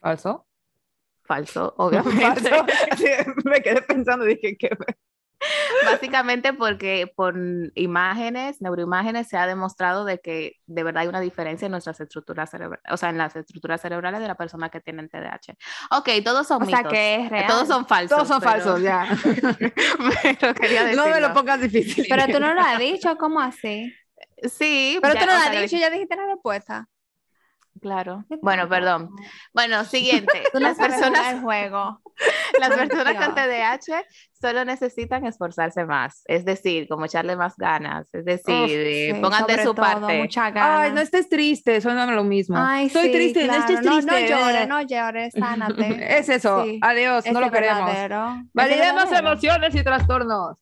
[0.00, 0.46] ¿Falso?
[1.24, 2.20] Falso, obviamente.
[2.20, 2.66] Falso.
[3.44, 4.70] Me quedé pensando, dije que
[5.84, 7.34] Básicamente porque por
[7.74, 12.50] imágenes, neuroimágenes, se ha demostrado de que de verdad hay una diferencia en nuestras estructuras
[12.50, 15.54] cerebrales, o sea, en las estructuras cerebrales de la persona que tiene TDAH.
[15.90, 17.46] Ok, todos son O sea que es real.
[17.46, 18.16] Todos son falsos.
[18.16, 19.06] todos son pero- falsos, ya.
[20.40, 21.34] pero quería No me lo decirlo.
[21.34, 22.06] pongas difícil.
[22.08, 23.92] Pero tú no lo has dicho, ¿cómo así?
[24.42, 26.88] Sí, Pero ya, tú no lo has dicho, ya dijiste la respuesta.
[27.80, 28.24] Claro.
[28.40, 29.10] Bueno, perdón.
[29.52, 30.42] Bueno, siguiente.
[30.54, 32.00] No Las personas juego.
[32.60, 33.34] Las personas con.
[33.34, 39.20] TDAH solo necesitan esforzarse más, es decir, como echarle más ganas, es decir, eh, Sí,
[39.20, 40.18] pongan de su todo, parte.
[40.18, 40.80] mucha ganas.
[40.80, 42.56] Ay, no estés triste, suena lo mismo.
[42.58, 43.60] Ay, Estoy sí, triste, no claro.
[43.74, 44.10] estés triste.
[44.12, 46.18] No, llores, no llores, sánate.
[46.18, 47.90] Es eso, Sí, adiós, no ese lo es queremos.
[47.90, 48.10] es
[48.52, 50.56] Validemos emociones y trastornos.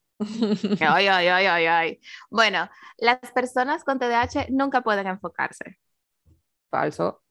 [0.81, 2.01] Ay, ay, ay, ay, ay.
[2.31, 5.79] Bueno, las personas con TDAH nunca pueden enfocarse.
[6.73, 7.23] Falso.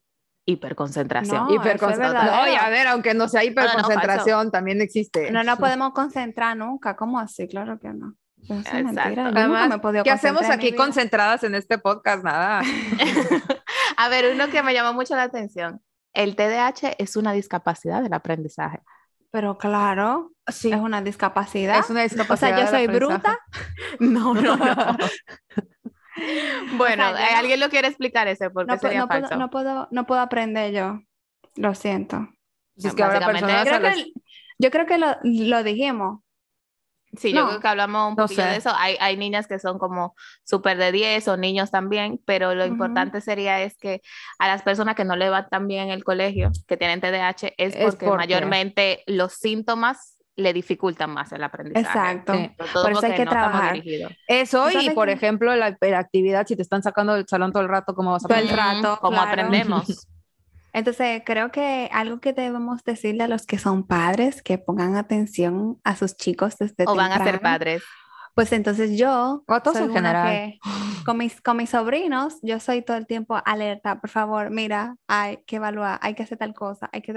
[0.45, 1.47] Hiperconcentración.
[1.47, 2.25] No, hiperconcentración.
[2.27, 5.31] es No, y a ver, aunque no sea hiperconcentración, también existe.
[5.31, 6.95] No nos podemos concentrar nunca.
[6.95, 7.47] ¿Cómo así?
[7.47, 8.13] Claro que no.
[8.49, 10.77] Además, ¿qué hacemos en aquí vida.
[10.77, 12.23] concentradas en este podcast?
[12.23, 12.61] Nada.
[13.97, 15.81] A ver, uno que me llamó mucho la atención.
[16.13, 18.79] El TDAH es una discapacidad del aprendizaje.
[19.31, 21.79] Pero claro, Sí, es una discapacidad.
[21.79, 22.49] es una O discapacidad.
[22.57, 23.37] sea, yo soy bruta.
[23.99, 24.97] No, no, no.
[26.73, 28.49] bueno, O sea, yo ¿eh, no- ¿alguien lo quiere explicar ese?
[28.49, 30.99] Porque No, pu- sería no puedo, no, puedo, no puedo aprender yo.
[31.55, 32.27] Lo siento.
[32.77, 34.11] Si es que habrá Básicamente, personas a Creo las- que,
[34.59, 36.19] yo creo que lo, lo dijimos.
[37.17, 38.41] Sí, yo No, creo que hablamos un sé.
[38.41, 38.71] de eso.
[38.77, 43.19] Hay, hay niñas que son como súper de 10 o niños también, pero lo importante
[43.19, 44.01] sería es que
[44.39, 47.47] a las personas que no le va tan bien en el colegio, que tienen TDAH,
[47.57, 51.85] es Es porque, porque- mayormente los síntomas le dificultan más el aprendizaje.
[51.85, 52.33] Exacto.
[52.33, 52.51] Sí.
[52.57, 53.83] Pero todo Por eso hay que no trabajar.
[54.27, 57.69] Eso y, ¿Sabes por ejemplo, la hiperactividad, si te están sacando del salón todo el
[57.69, 58.83] rato, ¿cómo vas a Todo el aprender?
[58.83, 59.29] rato, Como claro.
[59.29, 60.07] aprendemos.
[60.73, 65.79] Entonces, creo que algo que debemos decirle a los que son padres, que pongan atención
[65.83, 67.83] a sus chicos desde o van a ser padres.
[68.33, 70.27] Pues entonces yo, O a todos en general.
[70.27, 70.59] que
[71.05, 75.37] con mis, con mis sobrinos, yo soy todo el tiempo alerta, por favor, mira, hay
[75.45, 77.11] que evaluar, hay que hacer tal cosa, hay que...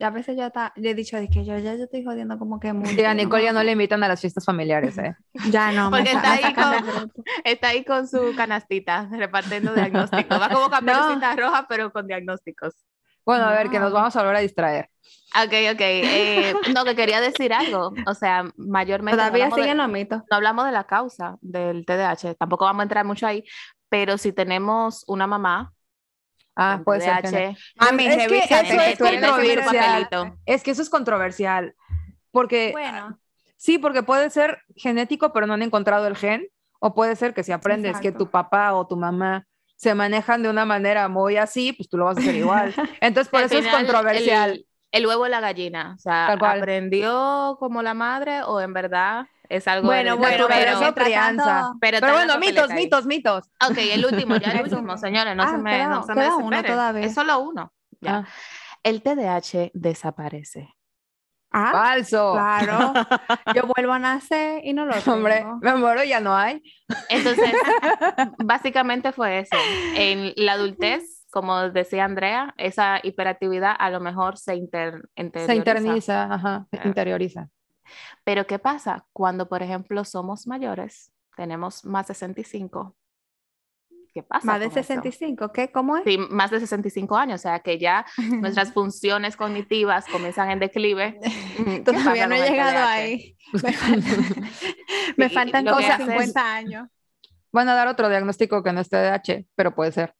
[0.00, 2.60] A veces yo, ta- yo he dicho, de que yo ya yo estoy jodiendo como
[2.60, 2.90] que mucho.
[2.90, 3.22] Sí, a ¿no?
[3.22, 5.14] Nicole ya no le invitan a las fiestas familiares, ¿eh?
[5.50, 7.12] Ya no, Porque está me ahí con-.
[7.44, 10.40] Está ahí con su canastita repartiendo diagnósticos.
[10.40, 12.74] Va como caperucita roja, pero con diagnósticos.
[13.28, 13.94] Bueno, a ver, que nos Ah.
[13.94, 14.88] vamos a volver a distraer.
[15.36, 15.80] Ok, ok.
[15.82, 17.92] eh, no, que quería decir algo.
[18.06, 20.22] O sea, mayormente no Todavía hablamos, de, siguen los mitos.
[20.30, 22.36] no hablamos de la causa del TDAH.
[22.38, 23.44] Tampoco vamos a entrar mucho ahí.
[23.90, 25.74] Pero si tenemos una mamá
[26.56, 27.20] Ah, puede ser.
[27.20, 27.60] TDAH, genético.
[27.84, 30.08] Mami, Es que eso es escribe tu controversial.
[30.46, 31.74] Es que eso es controversial.
[32.30, 33.18] Porque Bueno,
[33.58, 36.46] sí, porque puede ser genético, pero no han encontrado el gen.
[36.80, 38.24] O puede ser que si aprendes que Exacto.
[38.24, 39.46] tu papá o tu mamá
[39.78, 42.74] se manejan de una manera muy así, pues tú lo vas a hacer igual.
[43.00, 44.50] Entonces, por eso es final, controversial.
[44.50, 45.94] El, el huevo y la gallina.
[45.96, 46.58] O sea, Tal cual.
[46.58, 50.64] ¿aprendió como la madre o en verdad es algo bueno, bueno, hereditario?
[50.66, 51.72] pero o mientras crianza.
[51.80, 53.44] pero Pero bueno, mitos, mitos, mitos.
[53.70, 56.28] Ok, el último, ya el último, señores, no Ah, se me, queda- no se me
[56.34, 57.06] uno todavía.
[57.06, 57.72] Es solo uno.
[58.00, 58.16] Ya.
[58.18, 58.28] Ah.
[58.82, 60.74] El TDAH desaparece.
[61.50, 62.32] Ah, Falso.
[62.34, 62.92] claro.
[63.54, 65.16] Yo vuelvo a nacer y no lo tengo.
[65.16, 66.62] Hombre, me muero y ya no hay.
[67.08, 67.52] Entonces,
[68.44, 69.56] básicamente fue eso.
[69.96, 75.54] En la adultez, como decía Andrea, esa hiperactividad a lo mejor se inter, Se interioriza.
[75.54, 77.48] interniza, ajá, se interioriza.
[78.24, 79.06] Pero ¿qué pasa?
[79.12, 82.94] Cuando, por ejemplo, somos mayores, tenemos más de 65.
[84.18, 84.44] ¿Qué pasa?
[84.48, 84.88] Más de con eso?
[84.88, 85.70] 65, ¿qué?
[85.70, 86.02] ¿Cómo es?
[86.04, 88.04] Sí, más de 65 años, o sea que ya
[88.42, 91.20] nuestras funciones cognitivas comienzan en declive.
[91.56, 93.36] ¿Qué Todavía no he llegado ahí.
[93.56, 94.02] Me faltan,
[95.16, 96.88] me faltan haces- 50 años.
[97.52, 100.14] Van a dar otro diagnóstico que no es TDAH, pero puede ser.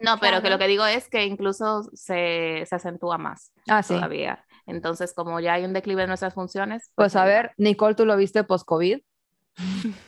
[0.00, 3.94] No, pero que lo que digo es que incluso se, se acentúa más Ah, sí.
[3.94, 4.44] todavía.
[4.66, 7.34] Entonces, como ya hay un declive en nuestras funciones, Pues a ahí va.
[7.34, 9.00] ver, Nicole, tú lo viste post-COVID.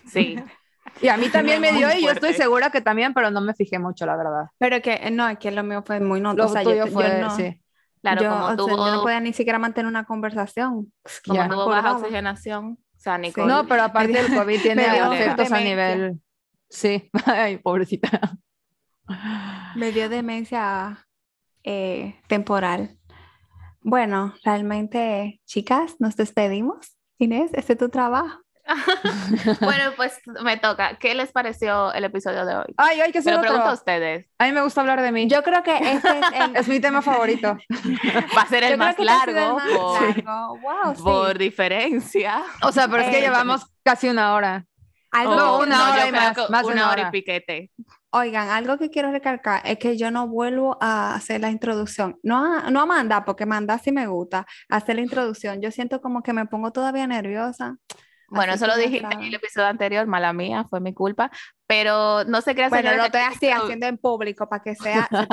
[0.07, 0.36] Sí,
[1.01, 3.55] Y a mí también me dio y yo estoy segura que también, pero no me
[3.55, 4.45] fijé mucho, la verdad.
[4.59, 6.34] Pero que eh, no, es que lo mío fue muy no.
[6.34, 7.61] Lo o sea, yo, tuyo yo fue, no, sí.
[8.03, 10.93] claro, yo, como o sea, yo no podía ni siquiera mantener una conversación.
[11.24, 11.49] como Ya.
[11.49, 13.47] tuvo baja oxigenación, o sea, Nicole.
[13.47, 16.20] No, pero aparte el COVID tiene efectos a nivel...
[16.68, 18.36] Sí, ay, pobrecita.
[19.74, 21.07] Me dio demencia
[21.64, 22.97] eh, temporal.
[23.82, 26.97] Bueno, realmente, chicas, nos despedimos.
[27.18, 28.41] Inés, este es tu trabajo.
[29.61, 30.97] bueno, pues me toca.
[30.99, 32.75] ¿Qué les pareció el episodio de hoy?
[32.77, 34.27] Ay, hay que Se lo pregunto a ustedes.
[34.39, 35.29] A mí me gusta hablar de mí.
[35.29, 37.57] Yo creo que este es el, Es mi tema favorito.
[38.37, 40.59] Va a ser el yo más que sido el largo más por, largo.
[40.59, 41.03] Wow, sí.
[41.03, 42.43] por diferencia.
[42.62, 44.64] O sea, pero es que Eh, llevamos casi una hora.
[45.12, 47.03] Algo No, que- una no, hora y más, que más de una una hora y
[47.05, 47.11] hora.
[47.11, 47.71] piquete.
[48.12, 52.18] Oigan, algo que quiero recalcar es que yo no vuelvo a hacer la introducción.
[52.25, 54.47] No a, no a mandar, porque mandar sí me gusta.
[54.68, 55.61] Hacer la introducción.
[55.61, 57.77] Yo siento como que me pongo todavía nerviosa.
[58.31, 61.31] Bueno, Así eso lo dijiste en el episodio anterior, mala mía, fue mi culpa.
[61.66, 65.09] Pero no se crean, Bueno, lo estoy así, no- haciendo en público para que sea,
[65.11, 65.16] se.
[65.18, 65.31] Aquí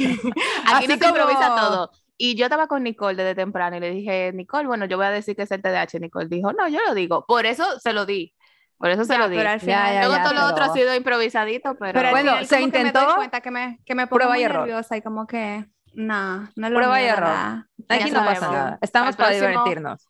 [0.66, 1.90] Así no se improvisa como- todo.
[2.18, 5.10] Y yo estaba con Nicole desde temprano y le dije, Nicole, bueno, yo voy a
[5.10, 5.98] decir que es el TDAH.
[5.98, 7.24] Nicole dijo, no, yo lo digo.
[7.26, 8.32] Por eso se lo di.
[8.78, 9.36] Por eso se Ya, lo di.
[9.36, 12.10] pero al final, ya, Luego ya, todo lo pero- otro ha sido improvisadito, pero, pero
[12.10, 14.36] Bueno, final se como que me intentó, doy cuenta que me, que me pongo prueba
[14.36, 14.66] y muy error.
[14.66, 17.28] nerviosa y como que, nah, no es lo Prueba y error.
[17.28, 17.68] nada.
[17.88, 18.78] Aquí Ya no pasa nada.
[18.82, 20.08] Estamos para próximo- divertirnos.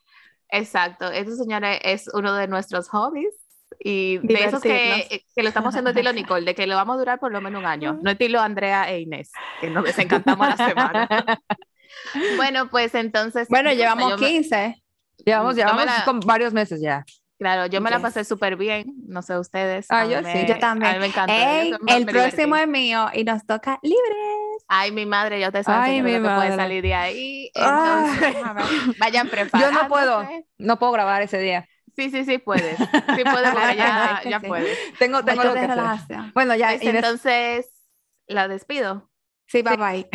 [0.52, 1.10] Exacto.
[1.10, 3.34] Eso, señores, es uno de nuestros hobbies.
[3.84, 5.24] Y de esos que, Divertirnos.
[5.34, 7.58] que lo estamos haciendo estilo Nicole, de que lo vamos a durar por lo menos
[7.60, 7.98] un año.
[8.02, 11.08] No estilo Andrea e Inés, que nos desencantamos la semana.
[12.36, 13.48] Bueno, pues entonces.
[13.48, 14.82] Bueno, llevamos me- 15.
[15.26, 17.04] Llevamos, me llevamos la- con varios meses ya.
[17.38, 19.86] Claro, yo me la pasé súper bien, no sé ustedes.
[19.90, 20.46] Ah, yo sí.
[20.46, 20.92] Yo también.
[20.92, 21.32] A mí me encantó.
[21.34, 22.62] Ey, el próximo divertí.
[22.62, 24.31] es mío y nos toca libres.
[24.74, 27.50] Ay, mi madre, ya ustedes saben Ay, mi que puede salir de ahí.
[27.56, 28.06] Ah.
[28.08, 28.64] Entonces, A ver.
[28.98, 29.74] vayan Yo preparados.
[29.74, 31.68] no puedo, no puedo grabar ese día.
[31.94, 32.78] Sí, sí, sí puedes.
[32.78, 34.46] Sí puedes, ya, ya sí.
[34.46, 34.78] puedes.
[34.98, 36.18] Tengo, tengo lo que hacer.
[36.32, 37.66] Bueno, ya, Pues entonces,
[38.26, 39.10] la despido.
[39.46, 40.08] Sí, bye bye.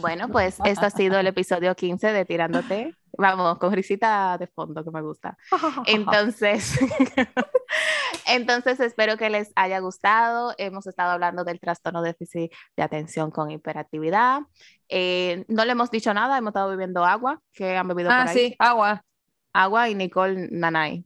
[0.00, 2.96] Bueno, pues esto ha sido el episodio 15 de Tirándote.
[3.16, 5.36] Vamos, con risita de fondo que me gusta.
[5.86, 6.78] Entonces,
[8.26, 10.54] entonces espero que les haya gustado.
[10.58, 14.40] Hemos estado hablando del trastorno déficit de atención con hiperactividad.
[14.88, 18.28] Eh, no le hemos dicho nada, hemos estado bebiendo agua, que han bebido ah, por
[18.28, 18.34] ahí.
[18.34, 19.04] sí, agua.
[19.52, 21.04] Agua y Nicole Nanay.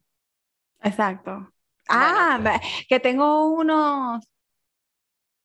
[0.82, 1.52] Exacto.
[1.88, 4.26] Ah, que tengo unos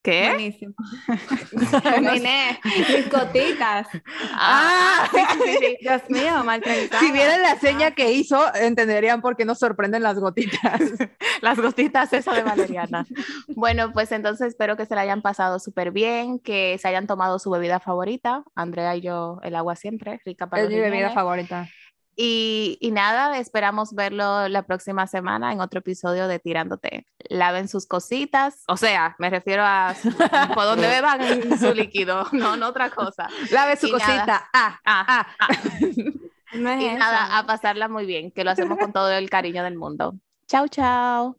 [0.04, 0.28] ¿Qué?
[0.28, 0.76] buenísimos.
[2.16, 3.88] Inés, mis gotitas.
[4.34, 5.78] Ah, sí, sí, sí, sí.
[5.80, 6.99] Dios mío, maltratada.
[6.99, 10.82] Si vieran la seña que hizo, entenderían por qué nos sorprenden las gotitas.
[11.41, 13.06] Las gotitas esa de Valeriana.
[13.49, 17.38] Bueno, pues entonces espero que se la hayan pasado súper bien, que se hayan tomado
[17.38, 18.43] su bebida favorita.
[18.56, 21.68] Andrea y yo, el agua siempre, rica para es los mi bebida favorita.
[22.16, 27.07] Y, y nada, esperamos verlo la próxima semana en otro episodio de Tirándote.
[27.30, 30.09] Laven sus cositas, o sea, me refiero a su-
[30.53, 33.28] por donde beban su líquido, no, no otra cosa.
[33.51, 34.49] Lave su Y cosita.
[34.53, 35.28] Ah, Ah, ah.
[35.39, 35.47] ah.
[36.53, 36.99] No es Y eso.
[36.99, 40.14] nada, a pasarla muy bien, que lo hacemos con todo el cariño del mundo.
[40.45, 41.36] Chao, chao.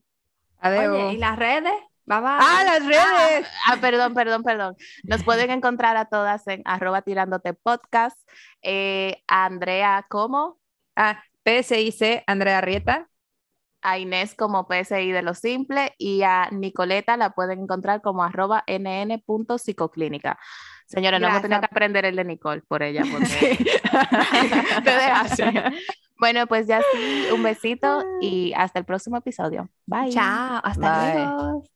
[0.59, 0.89] Adiós.
[0.93, 1.72] Oye, ¿y las redes?
[2.07, 2.29] Bye bye.
[2.41, 3.47] Ah, las redes.
[3.68, 4.77] Ah, perdón, perdón, perdón.
[5.05, 8.18] Nos pueden encontrar a todas en arroba tirándote podcast.
[8.61, 10.59] Eh, Andrea como,
[10.97, 13.09] Ah, PSIC, Andrea Rieta.
[13.82, 18.64] a Inés como PSI de lo simple y a Nicoleta la pueden encontrar como arroba
[18.66, 20.38] nn.psicoclínica.
[20.86, 21.72] Señora, no hemos tenido que Gracias.
[21.72, 23.03] aprender el de Nicole por ella.
[23.12, 23.59] Porque...
[24.84, 25.45] Te dejaste.
[26.16, 29.68] Bueno, pues ya sí, un besito y hasta el próximo episodio.
[29.86, 30.11] Bye.
[30.11, 31.14] Chao, hasta Bye.
[31.14, 31.74] luego.